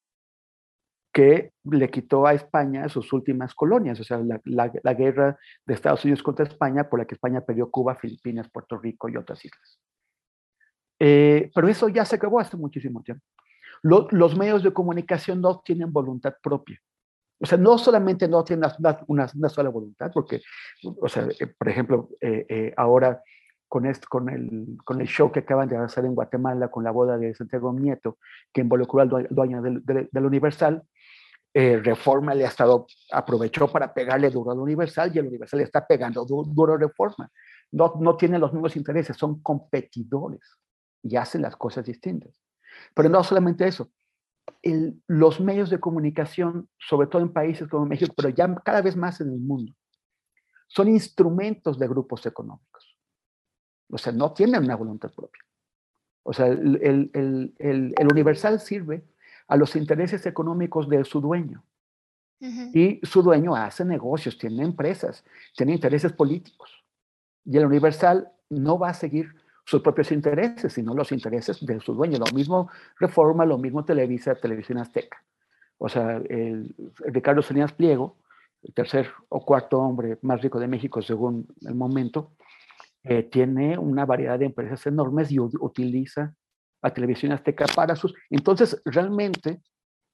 [1.14, 6.22] que le quitó a España sus últimas colonias, o sea, la, guerra de Estados Unidos
[6.22, 9.80] contra España, por la que España perdió Cuba, Filipinas, Puerto Rico y otras islas.
[11.00, 13.26] Eh, pero eso ya se acabó hace muchísimo tiempo.
[13.84, 16.80] los medios de comunicación no tienen voluntad propia.
[17.40, 18.68] O sea, no solamente no tiene
[19.08, 20.42] una, sola voluntad, porque,
[20.84, 23.22] o sea, eh, por ejemplo, eh, eh, ahora
[23.68, 28.18] con, el, show que acaban de hacer en Guatemala con la boda de Santiago Nieto,
[28.52, 30.84] que involucró al dueño del, del, Universal,
[31.54, 35.88] Reforma le ha estado, aprovechó para pegarle duro al Universal y el Universal le está
[35.88, 37.32] pegando duro, a Reforma.
[37.72, 40.42] No tienen los mismos intereses, son competidores
[41.02, 42.40] y hacen las cosas distintas.
[42.94, 43.90] Pero no solamente eso,
[45.08, 49.22] los medios de comunicación, sobre todo en países como México, pero ya cada vez más
[49.22, 49.74] en el mundo,
[50.68, 52.98] son instrumentos de grupos económicos.
[53.90, 55.42] O sea, no tienen una voluntad propia.
[56.24, 59.06] O sea, el, el, universal sirve
[59.48, 61.64] a los intereses económicos de su dueño.
[62.40, 65.24] Y su dueño hace negocios, tiene empresas,
[65.56, 66.70] tiene intereses políticos.
[67.46, 69.34] Y el universal no va a seguir
[69.68, 72.18] sus propios intereses, sino los intereses de su dueño.
[72.18, 75.22] Lo mismo Reforma, lo mismo Televisa, Televisión Azteca.
[75.78, 76.22] O sea,
[77.00, 78.16] Ricardo Salinas Pliego,
[78.64, 82.32] el tercer o cuarto hombre más rico de México según el momento,
[83.04, 86.34] eh, tiene una variedad de empresas enormes y utiliza
[86.82, 88.14] a Televisión Azteca para sus...
[88.30, 89.60] Entonces, realmente,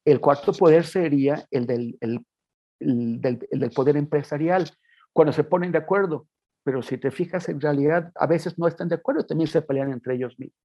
[0.04, 4.68] el cuarto poder sería el del, el del poder empresarial.
[5.14, 6.26] Cuando se ponen de acuerdo
[6.64, 9.92] pero si te fijas, en realidad a veces no están de acuerdo, también se pelean
[9.92, 10.60] entre ellos mismos.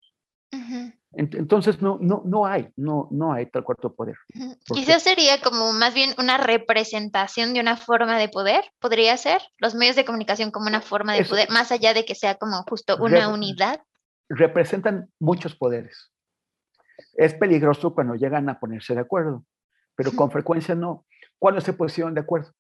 [1.13, 4.17] Entonces no, no, no hay, no, no hay tal cuarto poder.
[4.67, 9.75] Quizás sería como más bien una representación de una forma de poder, podría ser, los
[9.75, 12.99] medios de comunicación como una forma de poder, más allá de que sea como justo
[12.99, 13.81] una unidad.
[14.29, 16.13] Representan muchos poderes.
[17.15, 19.45] Es peligroso cuando llegan a ponerse de acuerdo,
[19.97, 21.07] pero con frecuencia no.
[21.39, 22.53] ¿Cuándo se pusieron de acuerdo?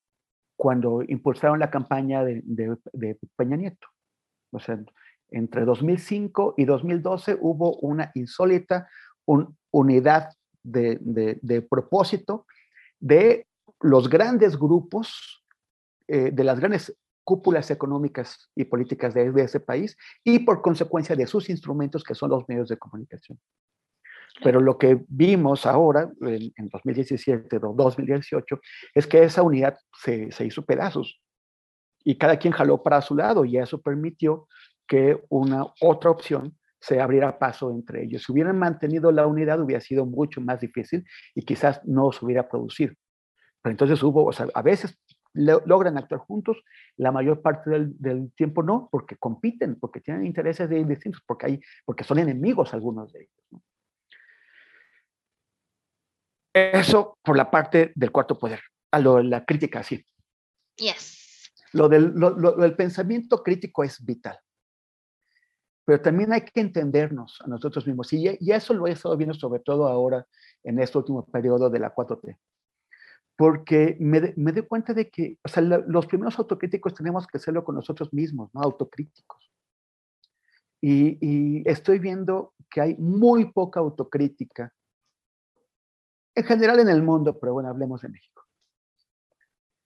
[0.59, 2.43] Cuando impulsaron la campaña de,
[3.37, 3.87] Peña Nieto.
[4.51, 4.77] O sea,
[5.31, 8.89] entre 2005 y 2012 hubo una insólita
[9.25, 10.31] una unidad
[10.65, 12.45] de, propósito
[12.99, 13.47] de
[13.81, 15.45] los grandes grupos,
[16.09, 16.93] eh, de las grandes
[17.23, 22.31] cúpulas económicas y políticas de, ese país y por consecuencia de sus instrumentos que son
[22.31, 23.39] los medios de comunicación.
[24.43, 28.61] Pero lo que vimos ahora, en, 2017 o 2018,
[28.95, 31.21] es que esa unidad se, se hizo pedazos
[32.05, 34.49] y cada quien jaló para su lado y eso permitió
[34.87, 38.23] que una otra opción se abriera paso entre ellos.
[38.23, 42.49] Si hubieran mantenido la unidad hubiera sido mucho más difícil y quizás no se hubiera
[42.49, 42.95] producido.
[43.63, 44.99] Pero entonces hubo, o sea, a veces
[45.35, 46.57] logran actuar juntos,
[46.97, 52.05] la mayor parte del, tiempo no, porque compiten, porque tienen intereses distintos, porque, hay, porque
[52.05, 53.63] son enemigos algunos de ellos.
[56.73, 60.05] Eso por la parte del cuarto poder, a lo de la crítica, sí.
[60.77, 61.53] Yes.
[61.73, 64.39] Lo del, lo, del pensamiento crítico es vital
[65.85, 68.13] pero también hay que entendernos a nosotros mismos.
[68.13, 70.27] Y, y, eso lo he estado viendo sobre todo ahora
[70.63, 72.37] en este último periodo de la 4T
[73.39, 77.63] porque me, me doy cuenta de que, o sea, los primeros autocríticos tenemos que hacerlo
[77.63, 78.61] con nosotros mismos, ¿no?
[78.61, 79.53] Autocríticos.
[80.81, 84.75] Y, y, estoy viendo que hay muy poca autocrítica,
[86.39, 88.45] en general en el mundo, pero bueno, hablemos de México.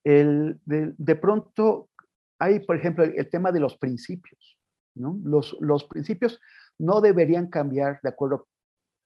[0.04, 1.90] De, pronto
[2.38, 4.58] hay, por ejemplo, el, tema de los principios.
[4.94, 6.40] Los, principios
[6.78, 8.48] no deberían cambiar de acuerdo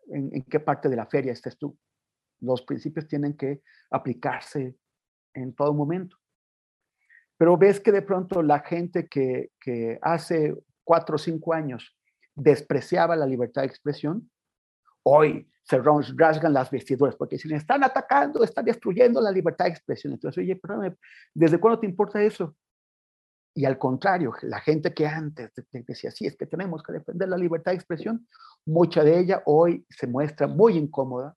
[0.08, 1.76] en, en qué parte de la feria estés tú
[2.40, 4.76] los principios tienen que aplicarse
[5.34, 6.16] en todo momento.
[7.36, 9.50] Pero ves que de pronto la gente que,
[10.02, 11.96] hace cuatro o cinco años
[12.34, 14.30] despreciaba la libertad de expresión,
[15.06, 20.12] hoy se rasgan las vestiduras porque dicen, están atacando, están destruyendo la libertad de expresión.
[20.12, 20.96] Entonces, oye, perdóname,
[21.34, 22.56] ¿desde cuándo te importa eso?
[23.54, 27.36] Y al contrario, la gente que antes decía, sí, es que tenemos que defender la
[27.36, 28.28] libertad de expresión,
[28.64, 31.36] mucha de ella hoy se muestra muy incómoda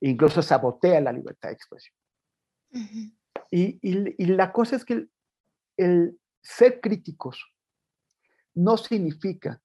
[0.00, 1.96] incluso sabotea la libertad de expresión.
[3.50, 5.06] y, la cosa es que
[5.76, 7.42] el, ser críticos
[8.54, 9.60] no significa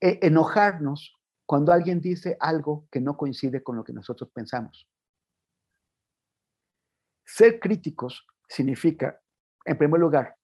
[0.00, 1.16] e, enojarnos
[1.46, 4.88] cuando alguien dice algo que no coincide con lo que nosotros pensamos.
[7.24, 9.20] Ser críticos significa,
[9.64, 10.36] en primer lugar,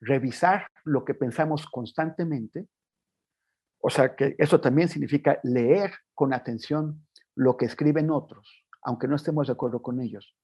[0.00, 2.68] revisar lo que pensamos constantemente.
[3.80, 9.16] O sea, que eso también significa leer con atención lo que escriben otros, aunque no
[9.16, 10.36] estemos de acuerdo con ellos,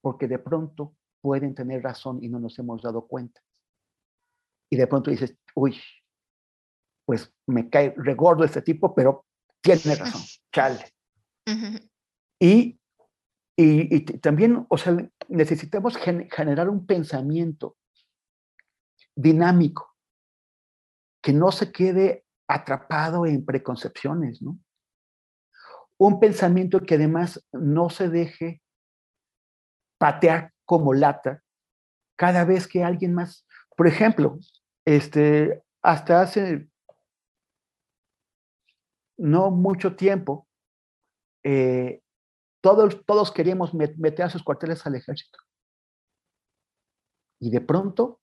[0.00, 3.40] porque de pronto pueden tener razón y no nos hemos dado cuenta.
[4.70, 5.78] Y de pronto dices, uy,
[7.06, 9.26] pues me cae regordo este tipo, pero
[9.62, 10.92] tiene razón, chale.
[12.40, 12.78] y,
[13.56, 14.96] y, también, o sea,
[15.28, 17.76] necesitamos generar un pensamiento
[19.14, 19.94] dinámico,
[21.22, 24.58] que no se quede atrapado en preconcepciones, ¿no?
[26.04, 28.60] un pensamiento que además no se deje
[29.98, 31.44] patear como lata
[32.16, 33.46] cada vez que alguien más,
[33.76, 34.38] por ejemplo,
[34.84, 36.68] este, hasta hace
[39.22, 40.48] no mucho tiempo,
[41.44, 42.02] eh,
[42.60, 45.38] todos, todos queríamos meter a sus cuarteles al ejército.
[47.40, 48.20] Y de pronto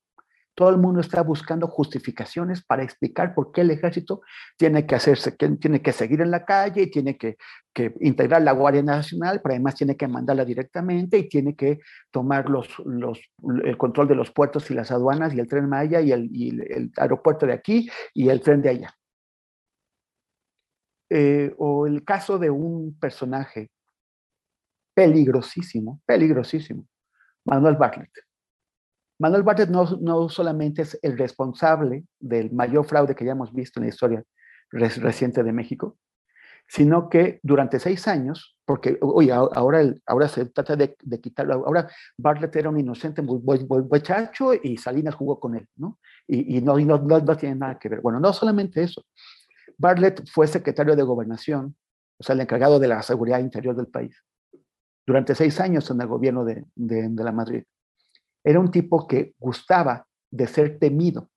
[0.54, 4.20] todo el mundo está buscando justificaciones para explicar por qué el ejército
[4.58, 7.38] tiene que hacerse, tiene que seguir en la calle, y tiene que,
[8.00, 11.78] integrar la Guardia Nacional, pero además tiene que mandarla directamente y tiene que
[12.10, 12.68] tomar los,
[13.64, 17.46] el control de los puertos y las aduanas y el tren Maya y el, aeropuerto
[17.46, 18.99] de aquí y el tren de allá.
[21.10, 23.70] Eh, o el caso de un personaje
[24.94, 26.86] peligrosísimo, peligrosísimo,
[27.44, 28.12] Manuel Bartlett
[29.20, 33.84] Manuel Bartlett no, solamente es el responsable del mayor fraude que ya hemos visto en
[33.84, 34.24] la historia
[34.70, 35.98] reciente de México,
[36.66, 42.56] sino que durante seis años, porque oye, ahora, ahora se trata de, quitarlo, ahora Bartlett
[42.56, 43.68] era un inocente muy,
[44.00, 45.98] chacho y Salinas jugó con él, ¿no?
[46.26, 48.00] Y, no, no, no, tiene nada que ver.
[48.00, 49.04] Bueno, no solamente eso.
[49.80, 51.74] Bartlett fue secretario de gobernación,
[52.18, 54.22] o sea, el encargado de la seguridad interior del país,
[55.06, 57.64] durante seis años en el gobierno de, de la Madrid.
[58.44, 61.30] Era un tipo que gustaba de ser temido,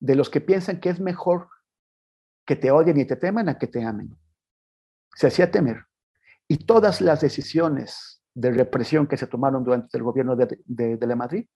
[0.00, 1.48] de los que piensan que es mejor
[2.44, 4.18] que te odien y te teman a que te amen.
[5.14, 5.86] Se hacía temer.
[6.48, 11.48] Y todas las decisiones de represión que se tomaron durante el gobierno de, la Madrid,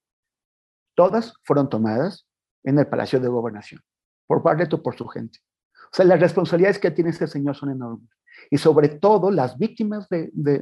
[0.95, 2.27] todas fueron tomadas
[2.63, 3.81] en el Palacio de Gobernación,
[4.25, 5.39] por Bartlett o por su gente.
[5.91, 8.09] O sea, las responsabilidades que tiene ese señor son enormes.
[8.49, 10.61] Y sobre todo, las víctimas de, de,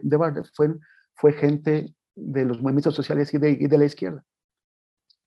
[1.14, 4.24] fue, gente de los movimientos sociales y de, la izquierda.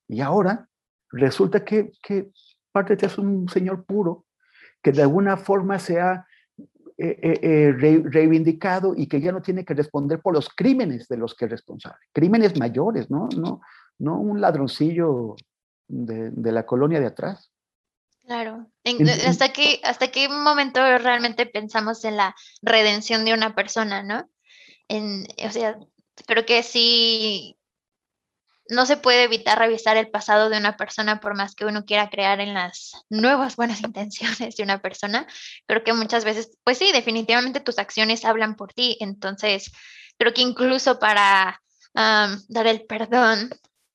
[0.09, 0.69] Y ahora
[1.11, 2.31] resulta que, que
[2.73, 4.25] Bartlett es un señor puro,
[4.83, 6.27] que de alguna forma se ha
[6.99, 11.51] reivindicado y que ya no tiene que responder por los crímenes de los que es
[11.51, 11.99] responsable.
[12.13, 13.29] Crímenes mayores, ¿no?
[13.37, 13.61] No,
[13.99, 15.37] no un ladroncillo
[15.87, 17.53] de, de la colonia de atrás.
[18.29, 18.67] Claro.
[19.27, 24.29] ¿Hasta qué, ¿Hasta qué momento realmente pensamos en la redención de una persona, no?
[24.87, 25.79] En, o sea,
[26.27, 27.59] creo que sí,
[28.69, 32.11] no se puede evitar revisar el pasado de una persona por más que uno quiera
[32.11, 35.27] crear en las nuevas buenas intenciones de una persona.
[35.67, 38.99] Creo que muchas veces, pues sí, definitivamente tus acciones hablan por ti.
[39.01, 39.73] Entonces,
[40.19, 41.63] creo que incluso para
[41.95, 43.51] dar el perdón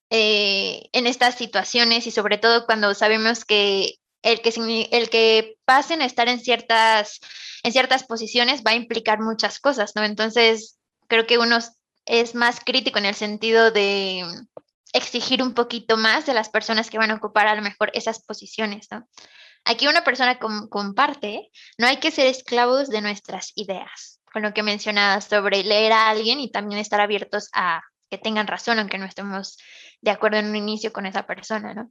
[0.10, 6.02] eh, en estas situaciones y sobre todo cuando sabemos que el que, el que pasen
[6.02, 7.20] a estar en ciertas,
[7.62, 10.04] en ciertas posiciones va a implicar muchas cosas, ¿no?
[10.04, 11.60] Entonces, creo que uno
[12.06, 14.26] es más crítico en el sentido de
[14.94, 18.24] exigir un poquito más de las personas que van a ocupar a lo mejor esas
[18.24, 19.08] posiciones, ¿no?
[19.66, 24.64] Aquí una persona comparte, no hay que ser esclavos de nuestras ideas, con lo que
[24.64, 29.06] mencionabas sobre leer a alguien y también estar abiertos a que tengan razón, aunque no
[29.06, 29.58] estemos
[30.02, 31.90] de acuerdo en un inicio con esa persona, ¿no?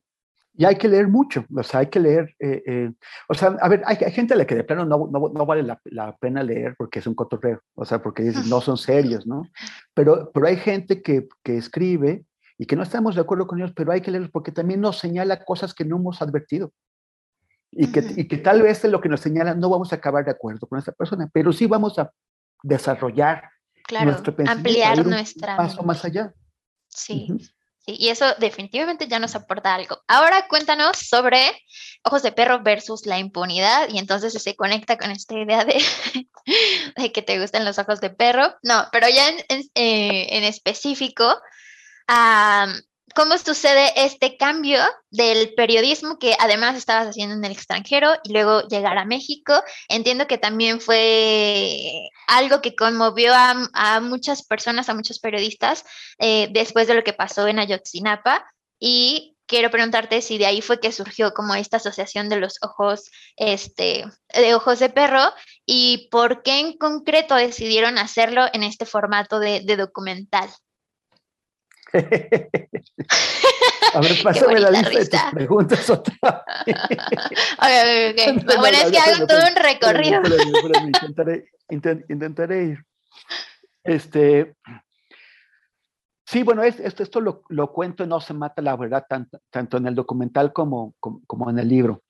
[0.55, 2.93] Y hay que leer mucho, o sea, hay que leer, eh, eh,
[3.27, 5.63] o sea, a ver, hay, gente a la que de plano no, no, no vale
[5.63, 9.49] la, la, pena leer porque es un cotorreo, o sea, porque no son serios, ¿no?
[9.95, 12.27] Pero, pero hay gente que, que escribe
[12.59, 14.99] y que no estamos de acuerdo con ellos, pero hay que leerlos porque también nos
[14.99, 16.73] señala cosas que no hemos advertido.
[17.71, 20.27] Y que, y que tal vez en lo que nos señala no vamos a acabar
[20.27, 22.13] de acuerdo con esa persona, pero sí vamos a
[22.63, 23.49] desarrollar
[23.85, 25.57] claro, nuestro pensamiento, ampliar nuestra...
[25.57, 26.35] paso más allá.
[26.89, 27.35] Sí
[27.87, 30.03] y eso definitivamente ya nos aporta algo.
[30.07, 31.53] Ahora cuéntanos sobre
[32.05, 35.83] Ojos de Perro versus la impunidad y entonces se conecta con esta idea de,
[37.13, 38.55] que te gustan los ojos de perro.
[38.63, 41.41] No, pero ya en, en, eh, en específico,
[43.15, 48.63] ¿Cómo sucede este cambio del periodismo que además estabas haciendo en el extranjero y luego
[48.69, 49.53] llegar a México?
[49.89, 55.85] Entiendo que también fue algo que conmovió a, muchas personas, a muchos periodistas,
[56.19, 58.47] eh, después de lo que pasó en Ayotzinapa.
[58.79, 63.11] Y quiero preguntarte si de ahí fue que surgió como esta asociación de los ojos,
[63.37, 65.33] este, de ojos de perro
[65.67, 70.49] y por qué en concreto decidieron hacerlo en este formato de documental.
[73.95, 76.77] A ver, pásame la lista de tus preguntas otra vez.
[77.59, 80.23] okay, okay, Bueno, es que hago todo un recorrido.
[80.87, 81.51] intentaré,
[82.09, 82.85] intentaré ir.
[83.85, 84.57] Este,
[86.27, 89.89] sí, bueno, esto, esto lo, lo, cuento, no se mata la verdad tanto, tanto en
[89.89, 92.03] el documental como, como, en el libro.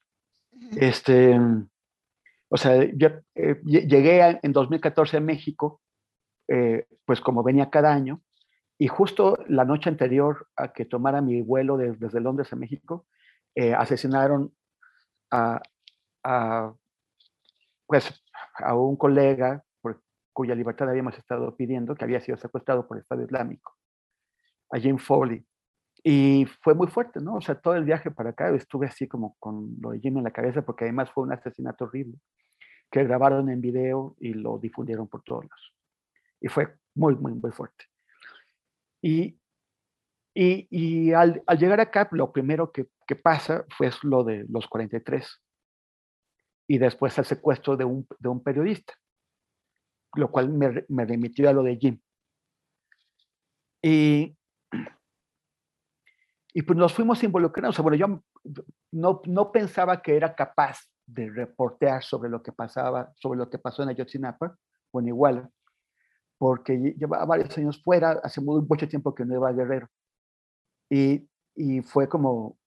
[0.77, 1.39] Este,
[2.49, 5.81] o sea, yo eh, llegué en 2014 a México,
[6.49, 8.21] eh, pues como venía cada año,
[8.83, 13.07] y justo la noche anterior a que tomara mi vuelo desde Londres a México,
[13.55, 14.53] eh, asesinaron
[15.31, 15.63] a,
[17.87, 18.25] pues,
[18.57, 20.03] a un colega por
[20.33, 23.73] cuya libertad habíamos estado pidiendo, que había sido secuestrado por el Estado Islámico,
[24.73, 25.47] a Jim Foley.
[26.03, 27.37] Y fue muy fuerte, ¿no?
[27.37, 30.25] O sea, todo el viaje para acá estuve así como con lo de Jim en
[30.25, 32.19] la cabeza, porque además fue un asesinato horrible,
[32.91, 35.73] que grabaron en video y lo difundieron por todos lados.
[36.41, 37.92] Y fue muy, muy, muy fuerte.
[39.03, 39.37] Y,
[40.35, 44.69] y, y al, al, llegar acá, lo primero que, que, pasa fue lo de los
[44.69, 45.43] 43
[46.69, 48.95] y después el secuestro de un, de un periodista,
[50.15, 52.01] lo cual me, me, remitió a lo de Jim.
[53.83, 54.37] Y,
[56.55, 57.71] y pues nos fuimos involucrando.
[57.71, 58.23] O sea, bueno, yo
[58.93, 63.59] no, no pensaba que era capaz de reportear sobre lo que pasaba, sobre lo que
[63.59, 64.57] pasó en Ayotzinapa
[64.93, 65.51] o en Iguala
[66.43, 69.89] porque llevaba varios años fuera, hace mucho tiempo que no iba a Guerrero.
[70.91, 72.59] Y, y fue como,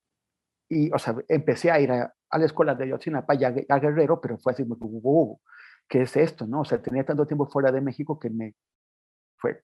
[0.69, 4.21] y, o sea, empecé a ir a, a la escuela de Ayotzinapa, ya a Guerrero,
[4.21, 5.41] pero fue así, como,
[5.89, 6.47] ¿qué es esto?
[6.47, 6.61] ¿no?
[6.61, 8.55] O sea, tenía tanto tiempo fuera de México que me,
[9.35, 9.61] fue,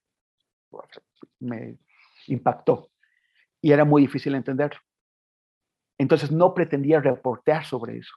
[1.40, 1.78] me
[2.26, 2.90] impactó.
[3.62, 4.78] Y era muy difícil entenderlo.
[5.96, 8.12] Entonces no pretendía reportear sobre eso.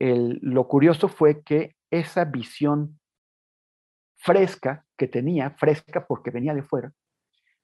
[0.00, 2.98] El, lo curioso fue que esa visión
[4.22, 6.92] fresca que tenía, fresca porque venía de fuera,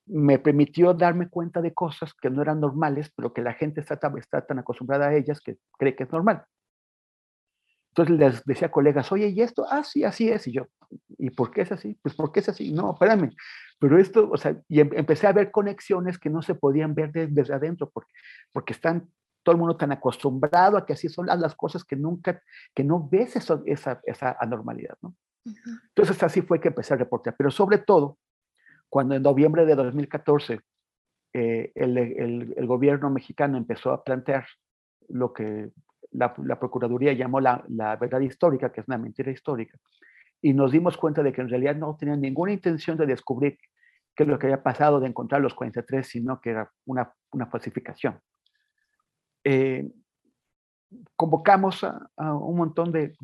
[0.06, 3.98] me permitió darme cuenta de cosas que no eran normales, pero que la gente está,
[4.16, 6.44] está tan acostumbrada a ellas que cree que es normal.
[7.90, 9.66] Entonces les decía a colegas, oye, ¿y esto?
[9.68, 10.46] Ah, sí, así es.
[10.46, 10.66] Y yo,
[11.18, 11.98] ¿y por qué es así?
[12.02, 12.72] Pues porque es así.
[12.72, 13.34] No, espérame.
[13.78, 17.12] Pero esto, o sea, y em, empecé a ver conexiones que no se podían ver
[17.12, 18.12] desde, adentro, porque,
[18.52, 19.10] porque están
[19.42, 22.42] todo el mundo tan acostumbrado a que así son las, cosas que nunca,
[22.74, 25.14] que no ves eso, esa, esa anormalidad, ¿no?
[25.88, 28.18] Entonces así fue que empecé a reportear, pero sobre todo
[28.88, 30.60] cuando en noviembre de 2014
[31.34, 34.46] eh, el, el, gobierno mexicano empezó a plantear
[35.08, 35.70] lo que
[36.12, 37.64] la, Procuraduría llamó la,
[38.00, 39.78] verdad histórica, que es una mentira histórica,
[40.40, 43.58] y nos dimos cuenta de que en realidad no tenían ninguna intención de descubrir
[44.14, 47.46] qué es lo que había pasado, de encontrar los 43, sino que era una, una
[47.46, 48.18] falsificación.
[49.44, 49.88] Eh,
[51.16, 53.14] convocamos a, un montón de,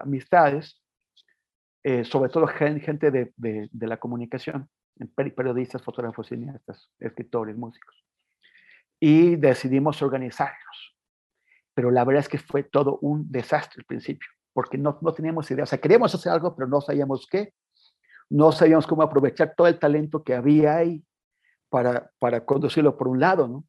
[0.00, 0.80] amistades,
[1.84, 4.70] eh, sobre todo gente de, la comunicación,
[5.14, 7.94] periodistas, fotógrafos, cineastas, escritores, músicos,
[8.98, 10.96] y decidimos organizarlos.
[11.74, 15.50] Pero la verdad es que fue todo un desastre al principio, porque no, no teníamos
[15.50, 17.52] idea, o sea, queríamos hacer algo, pero no sabíamos qué,
[18.30, 21.04] no sabíamos cómo aprovechar todo el talento que había ahí
[21.68, 23.64] para, para conducirlo por un lado, ¿no?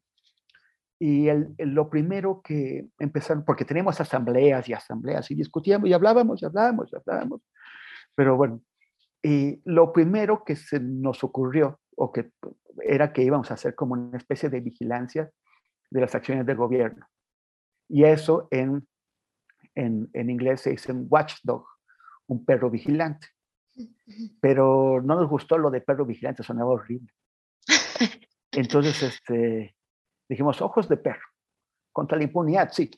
[0.98, 6.40] Y el, lo primero que empezaron, porque teníamos asambleas y asambleas y discutíamos y hablábamos
[6.40, 7.42] y hablábamos y hablábamos,
[8.16, 8.60] pero bueno,
[9.22, 12.32] y lo primero que se nos ocurrió, o que
[12.82, 15.30] era que íbamos a hacer como una especie de vigilancia
[15.90, 17.06] de las acciones del gobierno.
[17.88, 18.86] Y eso en,
[19.74, 21.64] en, en inglés se dice un watchdog,
[22.26, 23.28] un perro vigilante.
[24.40, 27.12] Pero no nos gustó lo de perro vigilante, sonaba horrible.
[28.52, 29.76] Entonces, este,
[30.28, 31.28] dijimos, ojos de perro,
[31.92, 32.90] contra la impunidad, sí.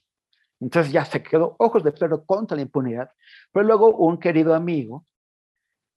[0.61, 3.11] Entonces ya se quedó ojos de perro contra la impunidad.
[3.53, 5.07] Pero luego un querido amigo,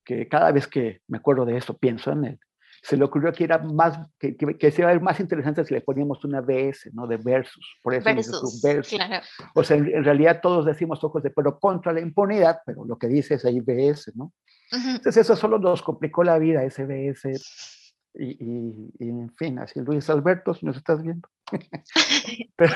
[0.04, 2.40] que cada vez que me acuerdo de eso pienso en él,
[2.84, 5.64] se le ocurrió que era más, que, que, que se iba a ver más interesante
[5.64, 7.06] si le poníamos una BS, ¿no?
[7.06, 7.78] De versus.
[7.84, 9.00] Por eso versus, versus.
[9.54, 13.08] O sea, en, realidad todos decimos ojos de perro contra la impunidad, pero lo que
[13.08, 14.34] dice es ahí BS, ¿no?
[14.72, 17.40] Entonces eso solo nos complicó la vida, ese BS
[18.14, 21.28] y, en fin, así Luis Alberto, si nos estás viendo.
[22.56, 22.74] pero,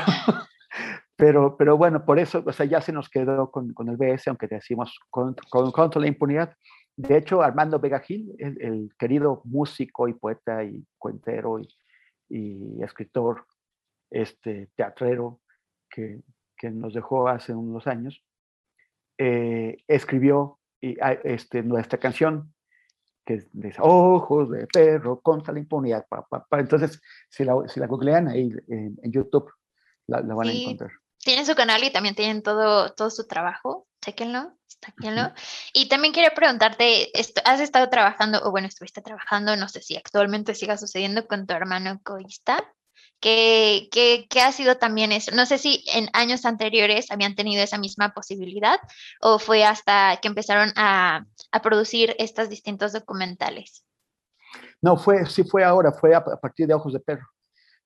[1.15, 4.29] pero, pero bueno, por eso, o sea, ya se nos quedó con, con el BS,
[4.29, 6.55] aunque decimos con, con, contra la impunidad.
[6.97, 11.67] De hecho, Armando Vega Gil, el, querido músico y poeta y cuentero y,
[12.29, 13.45] y escritor,
[14.11, 15.41] este, teatrero,
[15.89, 16.21] que,
[16.57, 18.23] que, nos dejó hace unos años,
[19.17, 22.53] eh, escribió y, ah, este, nuestra canción
[23.25, 26.05] que dice ojos de perro contra la impunidad.
[26.51, 29.51] Entonces, si la, si la googlean ahí en, YouTube,
[30.07, 30.91] la, van a encontrar.
[31.25, 33.87] Tienen su canal y también tienen todo, todo su trabajo.
[33.99, 35.33] Chéquenlo, chéquenlo.
[35.73, 37.11] Y también quiero preguntarte,
[37.43, 41.55] ¿has estado trabajando, o bueno, estuviste trabajando, no sé si actualmente siga sucediendo con tu
[41.55, 42.63] hermano coista?
[43.19, 45.31] ¿Qué, qué, ha sido también eso?
[45.31, 48.79] No sé si en años anteriores habían tenido esa misma posibilidad
[49.19, 53.83] o fue hasta que empezaron a, a producir estos distintos documentales.
[54.79, 57.27] No, fue, sí fue ahora, fue a, partir de Ojos de Perro.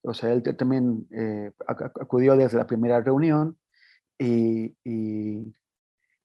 [0.02, 3.58] O sea, él también eh, acudió desde la primera reunión
[4.18, 5.56] y, y,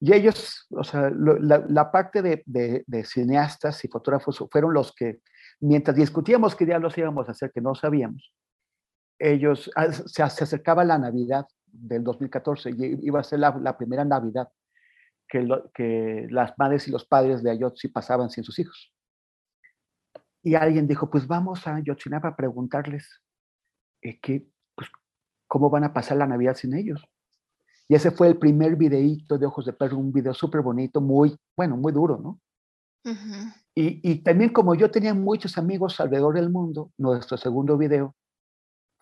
[0.00, 4.92] y ellos, o sea, la, la, parte de, de, de, cineastas y fotógrafos fueron los
[4.94, 5.20] que,
[5.60, 8.32] mientras discutíamos qué día los íbamos a hacer, que no sabíamos,
[9.18, 14.48] ellos, ah, se, acercaba la Navidad del 2014 y iba a ser la, primera Navidad
[15.28, 18.92] que, que, las madres y los padres de Ayotzi pasaban sin sus hijos.
[20.42, 23.23] Y alguien dijo, pues vamos a Ayotzinapa a preguntarles
[24.04, 24.88] eh, pues,
[25.48, 27.04] cómo van a pasar la Navidad sin ellos.
[27.88, 31.36] Y ese fue el primer videíto de Ojos de Perro, un video súper bonito, muy,
[31.56, 32.40] bueno, muy duro, ¿no?
[33.74, 38.14] y, y, también como yo tenía muchos amigos alrededor del mundo, nuestro segundo video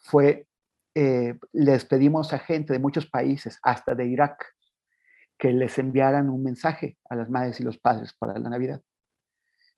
[0.03, 0.49] fue,
[0.95, 4.45] eh, les pedimos a gente de muchos países, hasta de Irak,
[5.39, 8.83] que les enviaran un mensaje a las madres y los padres para la Navidad.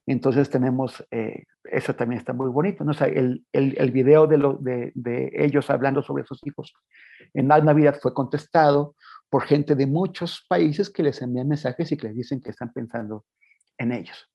[0.06, 2.90] Entonces tenemos, eh, eso también está muy bonito, ¿no?
[2.90, 6.74] O sea, el, el, el video de, lo, de, de, ellos hablando sobre sus hijos
[7.32, 8.96] en la Navidad fue contestado
[9.30, 12.72] por gente de muchos países que les envían mensajes y que les dicen que están
[12.72, 13.24] pensando
[13.78, 14.30] en ellos.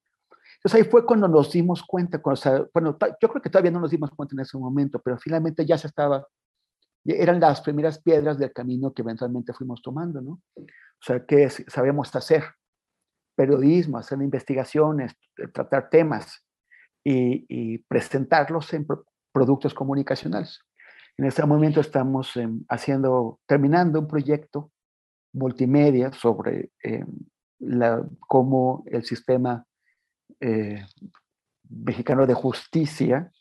[0.55, 3.91] Entonces ahí fue cuando nos dimos cuenta, cuando, bueno, yo creo que todavía no nos
[3.91, 6.27] dimos cuenta en ese momento, pero finalmente ya se estaba,
[7.05, 10.41] eran las primeras piedras del camino que eventualmente fuimos tomando, ¿no?
[10.57, 12.43] O sea, que sabemos hacer
[13.39, 16.43] periodismo, hacer investigaciones, eh, tratar temas
[17.05, 18.85] y, presentarlos en
[19.31, 20.59] productos comunicacionales.
[21.17, 24.71] En este momento estamos em, haciendo, terminando un proyecto
[25.31, 27.07] multimedia sobre em,
[28.27, 29.65] cómo el sistema
[30.41, 30.85] eh,
[31.69, 33.31] mexicano de justicia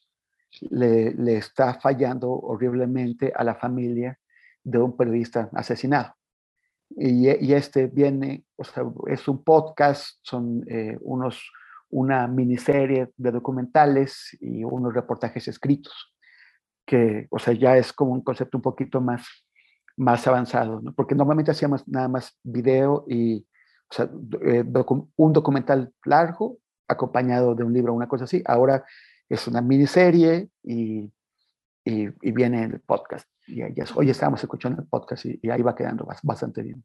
[0.71, 4.17] le, está fallando horriblemente a la familia
[4.63, 6.15] de un periodista asesinado.
[6.91, 11.51] Y, este viene, o sea, es un podcast, son eh, unos,
[11.91, 16.15] una miniserie de documentales y unos reportajes escritos,
[16.87, 19.27] que, o sea, ya es como un concepto un poquito más,
[19.97, 20.93] más avanzado, ¿no?
[20.95, 23.47] porque normalmente hacíamos nada más video y,
[23.91, 24.11] o sea,
[24.43, 24.65] eh,
[25.17, 26.59] un documental largo
[26.89, 28.43] acompañado de un libro una cosa así.
[28.47, 28.85] Ahora
[29.29, 31.11] es una miniserie y,
[31.89, 33.29] y, viene el podcast.
[33.47, 36.85] Y hoy estábamos escuchando el podcast y, ahí va quedando bastante bien.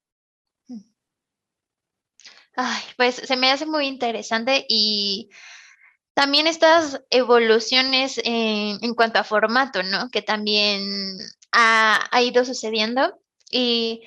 [2.55, 5.29] Ay, pues se me hace muy interesante y
[6.13, 10.09] también estas evoluciones en, cuanto a formato, ¿no?
[10.09, 11.17] Que también
[11.51, 13.19] ha, ha, ido sucediendo.
[13.49, 14.03] Y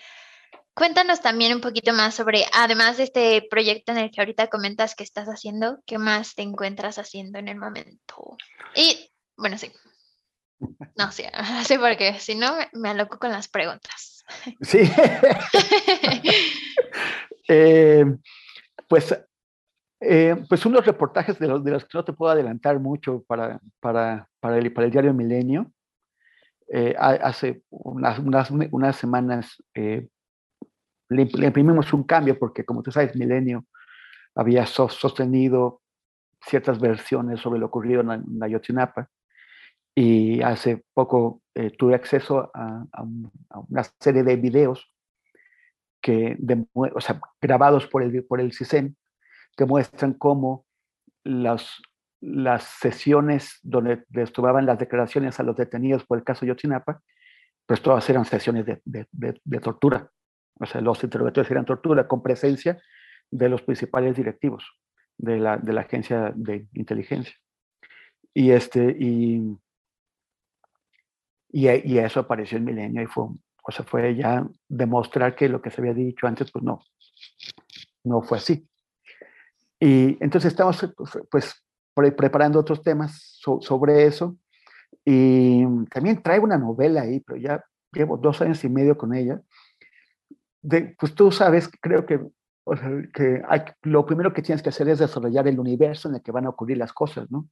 [0.75, 4.95] cuéntanos también un poquito más sobre, además de este proyecto en el que ahorita comentas
[4.95, 8.37] que estás haciendo, ¿qué más te encuentras haciendo en el momento?
[8.77, 9.73] Y, bueno, sí.
[10.97, 11.25] No, sí,
[11.65, 14.25] sí, porque si no me, aloco con las preguntas.
[14.61, 14.79] Sí.
[17.49, 18.05] eh,
[18.89, 19.19] pues,
[20.01, 23.61] eh, pues unos reportajes de los, de los que no te puedo adelantar mucho para,
[23.81, 25.73] para, para, el, para el diario Milenio.
[26.69, 29.63] Eh, hace unas, unas, unas semanas
[31.09, 33.65] le, imprimimos un cambio porque, como tú sabes, Milenio
[34.35, 35.81] había sostenido
[36.45, 39.09] ciertas versiones sobre lo ocurrido en, Ayotzinapa
[39.99, 41.43] y hace poco
[41.79, 42.85] tuve acceso a,
[43.69, 44.93] una serie de videos
[46.03, 46.37] que
[46.75, 48.95] o sea, grabados por el, por el CISEN,
[49.57, 50.67] que muestran cómo
[51.25, 51.81] las,
[52.21, 57.01] las sesiones donde les tomaban las declaraciones a los detenidos por el caso Yotzinapa,
[57.65, 60.11] pues todas eran sesiones de, de, de, tortura.
[60.61, 62.79] O sea, los interrogatorios eran tortura con presencia
[63.31, 64.65] de los principales directivos
[65.17, 67.35] de la, de la agencia de inteligencia.
[68.35, 69.57] Y, este, y,
[71.57, 75.63] y, y, eso apareció en Milenio y fue, o sea, fue ya demostrar que lo
[75.63, 76.83] que se había dicho antes, pues no,
[78.05, 78.69] no fue así.
[79.81, 80.87] Y entonces estamos
[81.31, 81.65] pues
[81.95, 84.37] preparando otros temas sobre eso.
[85.03, 89.41] Y también traigo una novela ahí, pero ya llevo dos años y medio con ella.
[90.61, 92.21] De, pues tú sabes, creo que,
[93.15, 96.33] que hay, lo primero que tienes que hacer es desarrollar el universo en el que
[96.33, 97.49] van a ocurrir las cosas, ¿no?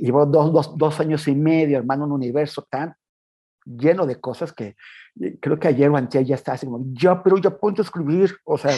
[0.00, 2.96] Llevo dos, dos, dos años y medio armando un universo tan
[3.64, 4.76] lleno de cosas que
[5.40, 8.36] creo que ayer o antes ya está así como, ya, pero ya ponte a escribir,
[8.44, 8.76] o sea,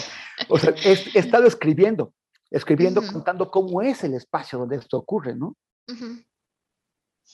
[0.48, 2.12] o sea he, estado escribiendo,
[2.50, 5.56] escribiendo, contando cómo es el espacio donde esto ocurre, ¿no?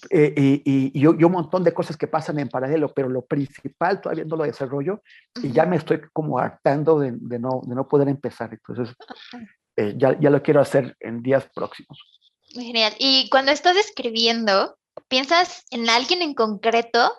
[0.09, 4.25] Eh, y, y, un montón de cosas que pasan en paralelo, pero lo principal todavía
[4.25, 5.03] no lo desarrollo
[5.43, 8.51] y ya me estoy como hartando de, de, no, de no poder empezar.
[8.53, 8.95] Entonces,
[9.77, 11.99] eh, ya, ya lo quiero hacer en días próximos.
[12.51, 12.95] Genial.
[12.99, 14.79] Y cuando estás escribiendo,
[15.09, 17.13] ¿piensas en alguien en concreto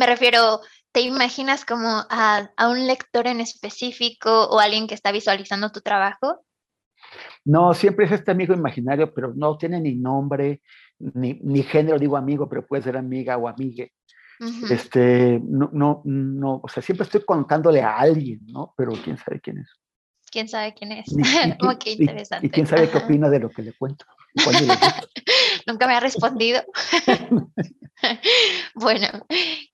[0.00, 0.60] me refiero,
[0.92, 6.40] ¿te imaginas como a, un lector en específico o alguien que está visualizando tu trabajo?
[7.44, 10.62] No, siempre es este amigo imaginario, pero no tiene ni nombre,
[10.98, 13.92] ni, género, digo amigo, pero puede ser amiga o amigue.
[14.70, 18.72] Este, no, no, no, o sea, siempre estoy contándole a alguien, ¿no?
[18.74, 19.79] Pero quién sabe quién es.
[20.30, 21.06] ¿Quién sabe quién es?
[21.80, 22.46] qué interesante.
[22.46, 24.06] Y, quién sabe qué opina de lo que le cuento.
[25.66, 26.62] Nunca me ha respondido.
[28.74, 29.08] bueno,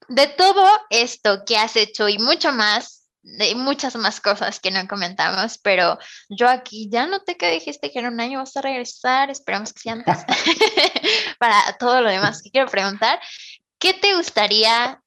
[0.09, 4.87] de todo esto que has hecho y mucho más, de muchas más cosas que no
[4.89, 5.99] comentamos, pero
[6.31, 9.81] yo aquí ya noté que dijiste que en un año vas a regresar, esperamos que
[9.81, 10.25] sea antes,
[11.39, 13.21] para todo lo demás que quiero preguntar,
[13.79, 15.03] ¿qué te gustaría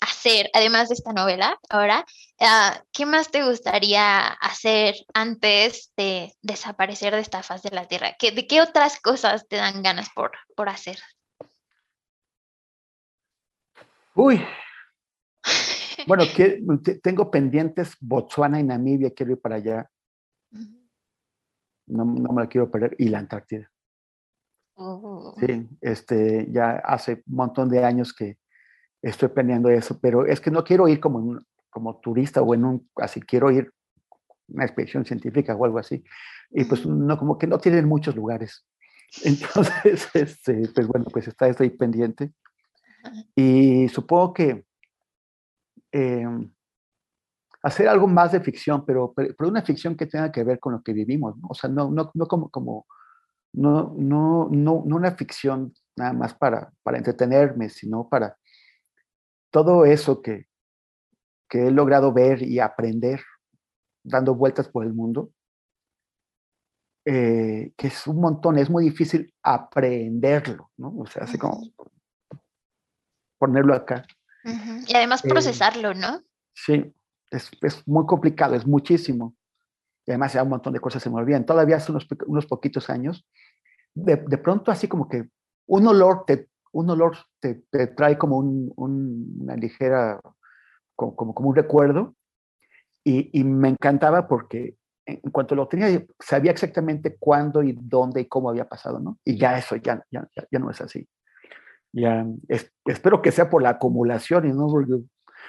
[0.00, 2.06] hacer, además de esta novela, ahora,
[2.40, 8.14] ah, ¿qué más te gustaría hacer antes de desaparecer de esta faz de la Tierra?
[8.18, 10.98] ¿Qué, ¿De qué otras cosas te dan ganas por, por hacer?
[14.14, 14.40] Uy.
[16.06, 16.62] Bueno, que,
[17.02, 19.90] tengo pendientes Botswana y Namibia, quiero ir para allá.
[21.88, 22.94] No, me la quiero perder.
[22.98, 23.68] Y la Antártida.
[24.74, 25.34] Oh.
[25.40, 28.38] Sí, este, ya hace un montón de años que
[29.02, 31.40] estoy planeando eso, pero es que no quiero ir como,
[31.78, 33.72] como turista o en un, así, quiero ir
[34.48, 36.02] una expedición científica o algo así.
[36.50, 38.66] Y pues no, como que no tienen muchos lugares.
[39.24, 42.32] Entonces, este, pues bueno, pues está estoy pendiente.
[43.36, 44.64] Y supongo que
[45.92, 46.50] em,
[47.62, 50.82] hacer algo más de ficción, pero, pero, una ficción que tenga que ver con lo
[50.82, 51.48] que vivimos, ¿no?
[51.50, 52.86] O sea, no, no, no como, como
[53.52, 58.36] no, no, no, no una ficción nada más para, para entretenerme, sino para
[59.50, 60.47] todo eso que,
[61.48, 63.20] que he logrado ver y aprender
[64.02, 65.30] dando vueltas por el mundo,
[67.04, 70.94] eh, que es un montón, es muy difícil aprenderlo, ¿no?
[70.98, 71.66] O sea, así como
[73.38, 74.06] ponerlo acá.
[74.44, 76.22] Y además eh, procesarlo, ¿no?
[76.54, 76.92] Sí,
[77.30, 79.34] es, es, muy complicado, es muchísimo.
[80.06, 81.46] Y además ya un montón de cosas se me olvidan.
[81.46, 83.26] Todavía hace unos, unos poquitos años,
[83.94, 85.28] de, de, pronto así como que
[85.66, 90.20] un olor te, un olor te, te trae como un, una ligera,
[90.98, 92.16] como, como, un recuerdo.
[93.04, 94.74] Y, y, me encantaba porque
[95.06, 99.18] en cuanto lo tenía, sabía exactamente cuándo y dónde y cómo había pasado, ¿no?
[99.24, 101.08] Y ya eso ya, ya, ya no es así.
[101.92, 102.26] Ya,
[102.84, 104.94] espero que sea por la acumulación y no porque...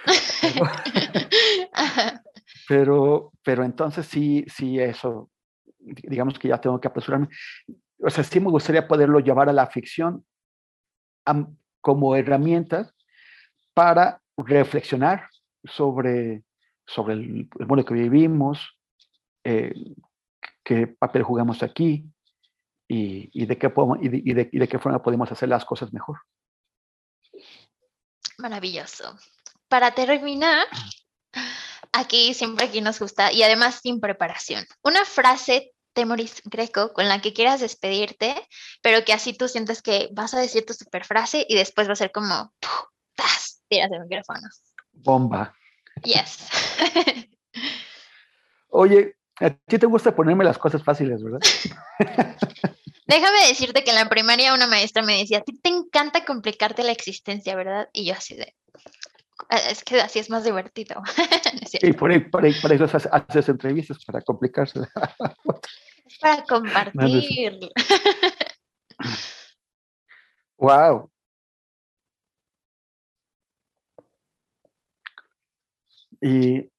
[2.67, 5.31] Pero, pero, entonces sí, sí, eso,
[5.80, 7.27] digamos que ya tengo que apresurarme.
[7.97, 10.23] O sea, sí me gustaría poderlo llevar a la ficción
[11.81, 12.93] como herramientas
[13.73, 15.23] para reflexionar
[15.64, 16.44] sobre,
[16.86, 18.77] sobre el, mundo que vivimos,
[19.44, 19.73] eh,
[20.64, 22.06] qué papel jugamos aquí
[22.88, 23.72] y, qué
[24.02, 26.19] y, de, y de qué forma podemos hacer las cosas mejor.
[28.38, 29.18] Maravilloso.
[29.68, 30.65] Para terminar,
[31.91, 34.65] aquí siempre aquí nos gusta y además sin preparación.
[34.81, 38.36] Una frase Temoris Greco con la que quieras despedirte,
[38.81, 41.94] pero que así tú sientes que vas a decir tu super frase y después va
[41.94, 42.53] a ser como
[43.15, 43.61] ¡tas!
[43.68, 44.48] tiras el micrófono.
[44.91, 45.53] Bomba.
[46.03, 46.48] Yes.
[48.70, 51.40] Oye, a ti te gusta ponerme las cosas fáciles, ¿verdad?
[53.07, 56.84] Déjame decirte que en la primaria una maestra me decía, a ti te encanta complicarte
[56.84, 57.90] la existencia, ¿verdad?
[57.91, 58.53] Y yo así de,
[59.49, 61.02] eh, es que así es más divertido.
[61.82, 64.80] y por, ahí, por, eso haces, entrevistas, para complicarse.
[66.06, 67.60] es para compartir.
[70.57, 71.10] wow.
[76.22, 76.70] Y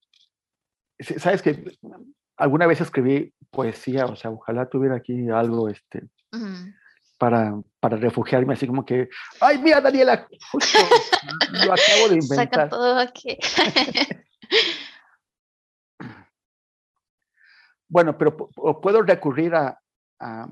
[1.18, 1.78] sabes que
[2.36, 6.08] alguna vez escribí poesía, o sea, ojalá tuviera aquí algo este,
[7.18, 9.08] para, para refugiarme, así como que,
[9.40, 10.78] ay, mira, Daniela, justo
[11.66, 12.48] lo acabo de inventar.
[12.48, 13.38] Saca todo aquí.
[17.88, 18.36] bueno, pero
[18.80, 19.78] ¿puedo recurrir a,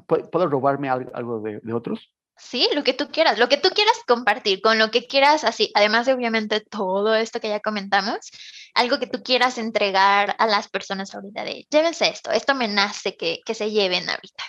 [0.06, 2.15] ¿puedo robarme algo de, de, otros?
[2.39, 5.73] Sí, lo que tú quieras, lo que tú quieras compartir, con lo que quieras, así,
[5.74, 8.31] además de obviamente todo esto que ya comentamos,
[8.74, 13.16] algo que tú quieras entregar a las personas ahorita de, llévense esto, esto me nace
[13.16, 14.44] que, que se lleven ahorita.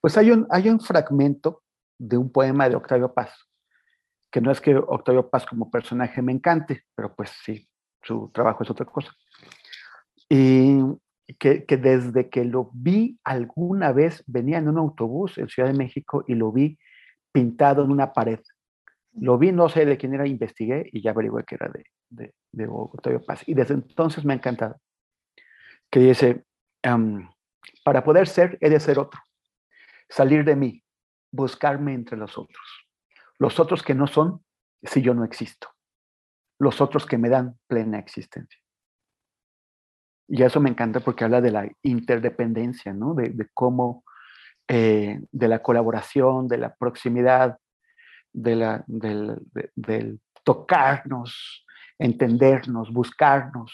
[0.00, 1.62] Pues hay un, hay un fragmento
[1.98, 3.30] de un poema de Octavio Paz,
[4.30, 7.68] que no es que Octavio Paz como personaje me encante, pero pues sí,
[8.02, 9.12] su trabajo es otra cosa.
[10.30, 10.78] Y
[11.38, 15.76] que, que, desde que lo vi alguna vez, venía en un autobús en Ciudad de
[15.76, 16.78] México y lo vi
[17.32, 18.40] pintado en una pared.
[19.14, 22.34] Lo vi, no sé de quién era, investigué y ya averigué que era de, de,
[22.52, 23.42] de Octavio Paz.
[23.46, 24.76] Y desde entonces me ha encantado.
[25.90, 26.44] Que dice,
[27.84, 29.20] para poder ser, he de ser otro
[30.12, 30.84] salir de mí,
[31.32, 32.86] buscarme entre los otros.
[33.38, 34.44] Los otros que no son
[34.82, 35.68] si yo no existo.
[36.58, 38.60] Los otros que me dan plena existencia.
[40.28, 43.14] Y eso me encanta porque habla de la interdependencia, ¿no?
[43.14, 44.04] De, cómo,
[44.68, 47.58] eh, de la colaboración, de la proximidad,
[48.32, 51.64] de la, del, tocarnos,
[51.98, 53.72] entendernos, buscarnos.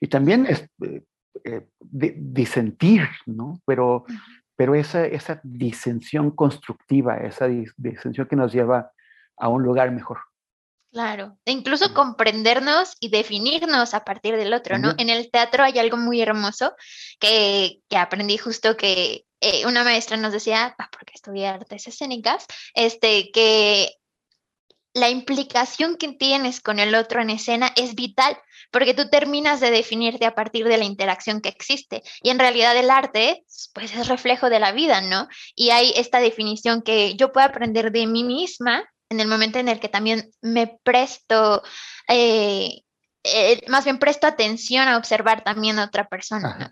[0.00, 1.02] Y también es, eh,
[1.44, 3.60] eh, disentir, ¿no?
[3.66, 4.04] Pero,
[4.56, 7.46] pero esa, esa disensión constructiva, esa
[7.76, 8.90] disensión que nos lleva
[9.36, 10.18] a un lugar mejor.
[10.92, 14.94] Claro, e incluso comprendernos y definirnos a partir del otro, ¿no?
[14.96, 16.74] En el teatro hay algo muy hermoso
[17.20, 23.30] que, que aprendí justo que eh, una maestra nos decía, porque estudié artes escénicas, este,
[23.32, 23.92] que
[24.94, 28.38] la implicación que tienes con el otro en escena es vital,
[28.70, 32.02] porque tú terminas de definirte a partir de la interacción que existe.
[32.22, 33.44] Y en realidad el arte,
[33.74, 35.28] pues es reflejo de la vida, ¿no?
[35.54, 39.68] Y hay esta definición que yo puedo aprender de mí misma en el momento en
[39.68, 41.62] el que también me presto,
[42.08, 42.82] eh,
[43.34, 46.70] eh, más bien presto atención a observar también a otra persona, ¿no?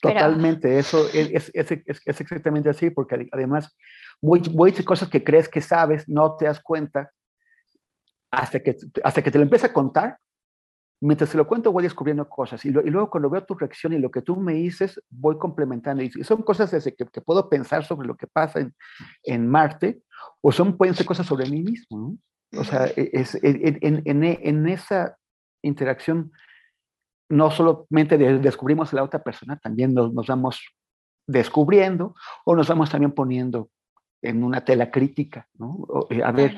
[0.00, 3.74] Totalmente, eso es, es, es, exactamente así, porque además
[4.20, 7.10] muchas cosas que crees que sabes, no te das cuenta
[8.30, 10.18] hasta que, hasta que te lo empieza a contar,
[11.00, 14.10] mientras te lo cuento voy descubriendo cosas y, luego cuando veo tu reacción y lo
[14.10, 16.02] que tú me dices, voy complementando.
[16.02, 18.74] Y son cosas desde que, puedo pensar sobre lo que pasa en,
[19.22, 20.02] en, Marte
[20.40, 22.16] o son, pueden ser cosas sobre mí mismo.
[22.56, 25.16] O sea, e, es, e, en, en, en, esa
[25.66, 26.32] interacción
[27.28, 30.60] no solamente descubrimos a la otra persona, también nos, nos vamos
[31.26, 32.14] descubriendo
[32.44, 33.70] o nos vamos también poniendo
[34.22, 35.86] en una tela crítica, ¿no?
[36.10, 36.56] Eh, a ver,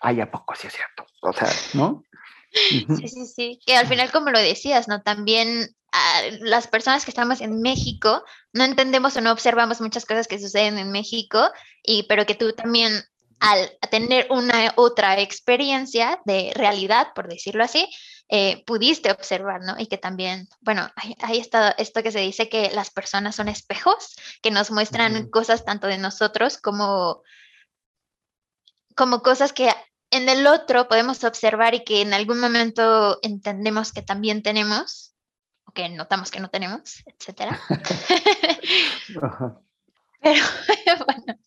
[0.00, 1.06] ay, ¿a poco sí es cierto?
[1.22, 2.04] O sea, ¿no?
[2.52, 3.60] Sí, sí, sí.
[3.66, 5.02] Que al final, como lo decías, ¿no?
[5.02, 10.28] También ah, las personas que estamos en México no entendemos o no observamos muchas cosas
[10.28, 11.50] que suceden en México,
[11.82, 12.92] y, pero que tú también
[13.40, 17.88] al tener una otra experiencia de realidad, por decirlo así,
[18.28, 19.74] eh, pudiste observar, ¿no?
[19.78, 20.90] Y que también, bueno,
[21.20, 25.64] ahí está esto que se dice que las personas son espejos, que nos muestran cosas
[25.64, 27.22] tanto de nosotros como
[28.96, 29.70] como cosas que
[30.10, 35.14] en el otro podemos observar y que en algún momento entendemos que también tenemos,
[35.64, 37.56] o que notamos que no tenemos, etc.
[40.24, 40.42] Pero
[41.06, 41.38] bueno,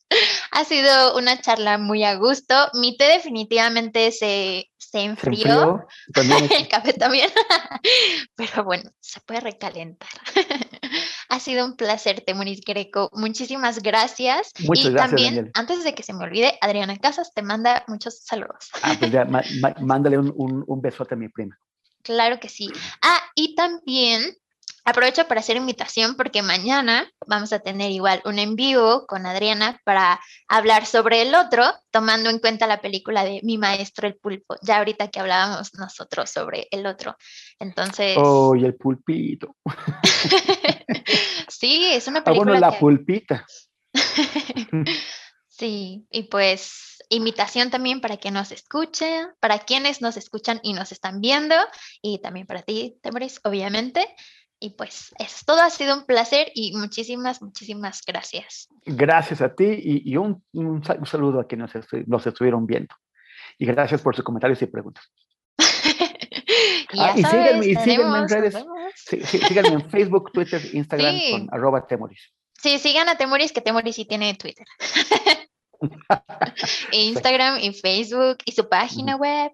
[0.57, 2.55] Ha sido una charla muy a gusto.
[2.73, 5.85] Mi té definitivamente se, se enfrió.
[6.57, 7.29] El café también.
[8.35, 10.09] Pero bueno, se puede recalentar.
[11.29, 13.11] ha sido un placer, Temuris Greco.
[13.13, 14.51] Muchísimas gracias.
[14.61, 18.23] Muchas y gracias, también, antes de que se me olvide, Adriana Casas te manda muchos
[18.23, 18.71] saludos.
[18.81, 19.25] Ah, pues ya,
[19.79, 21.55] mándale un, un, un besote a mi prima.
[22.01, 22.67] Claro que sí.
[23.03, 24.35] Ah, y también
[24.89, 29.81] Aprovecho para hacer invitación porque mañana vamos a tener igual un en vivo con Adriana
[29.83, 34.55] para hablar sobre el otro, tomando en cuenta la película de Mi Maestro el Pulpo,
[34.61, 37.17] ya ahorita que hablábamos nosotros sobre el otro.
[37.59, 38.15] Entonces...
[38.17, 39.57] ¡Oh, y el pulpito!
[41.49, 42.53] sí, es una película...
[42.53, 43.45] Ah, bueno, la pulpita.
[45.49, 50.93] sí, y pues invitación también para que nos escuchen, para quienes nos escuchan y nos
[50.93, 51.55] están viendo,
[52.01, 54.07] y también para ti, Temoris, obviamente.
[54.59, 58.67] Y pues es todo ha sido un placer y muchísimas, muchísimas gracias.
[58.85, 61.71] Gracias a ti y, un, un, saludo a quienes
[62.07, 62.95] nos, estuvieron viendo.
[63.59, 65.11] Y gracias por sus comentarios y preguntas.
[66.93, 68.55] y, ah, síganme, en redes.
[69.05, 72.33] síganme en Facebook, Twitter, Instagram con arroba Temoris.
[72.53, 74.65] Sí, sigan a Temoris, que Temoris sí tiene Twitter.
[76.91, 79.51] Instagram y Facebook y su página web.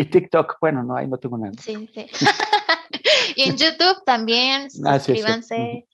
[0.00, 1.52] Y TikTok, bueno, no, ahí no tengo nada.
[1.60, 2.06] Sí, sí.
[3.36, 5.86] y en YouTube también, ah, suscríbanse.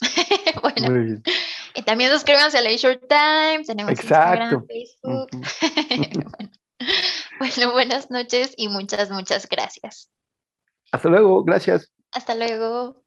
[0.62, 1.20] bueno,
[1.74, 5.30] y también suscríbanse a Leisure Time, tenemos Instagram, Facebook.
[7.40, 10.08] bueno, buenas noches y muchas, muchas gracias.
[10.92, 11.90] Hasta luego, gracias.
[12.12, 13.02] Hasta luego.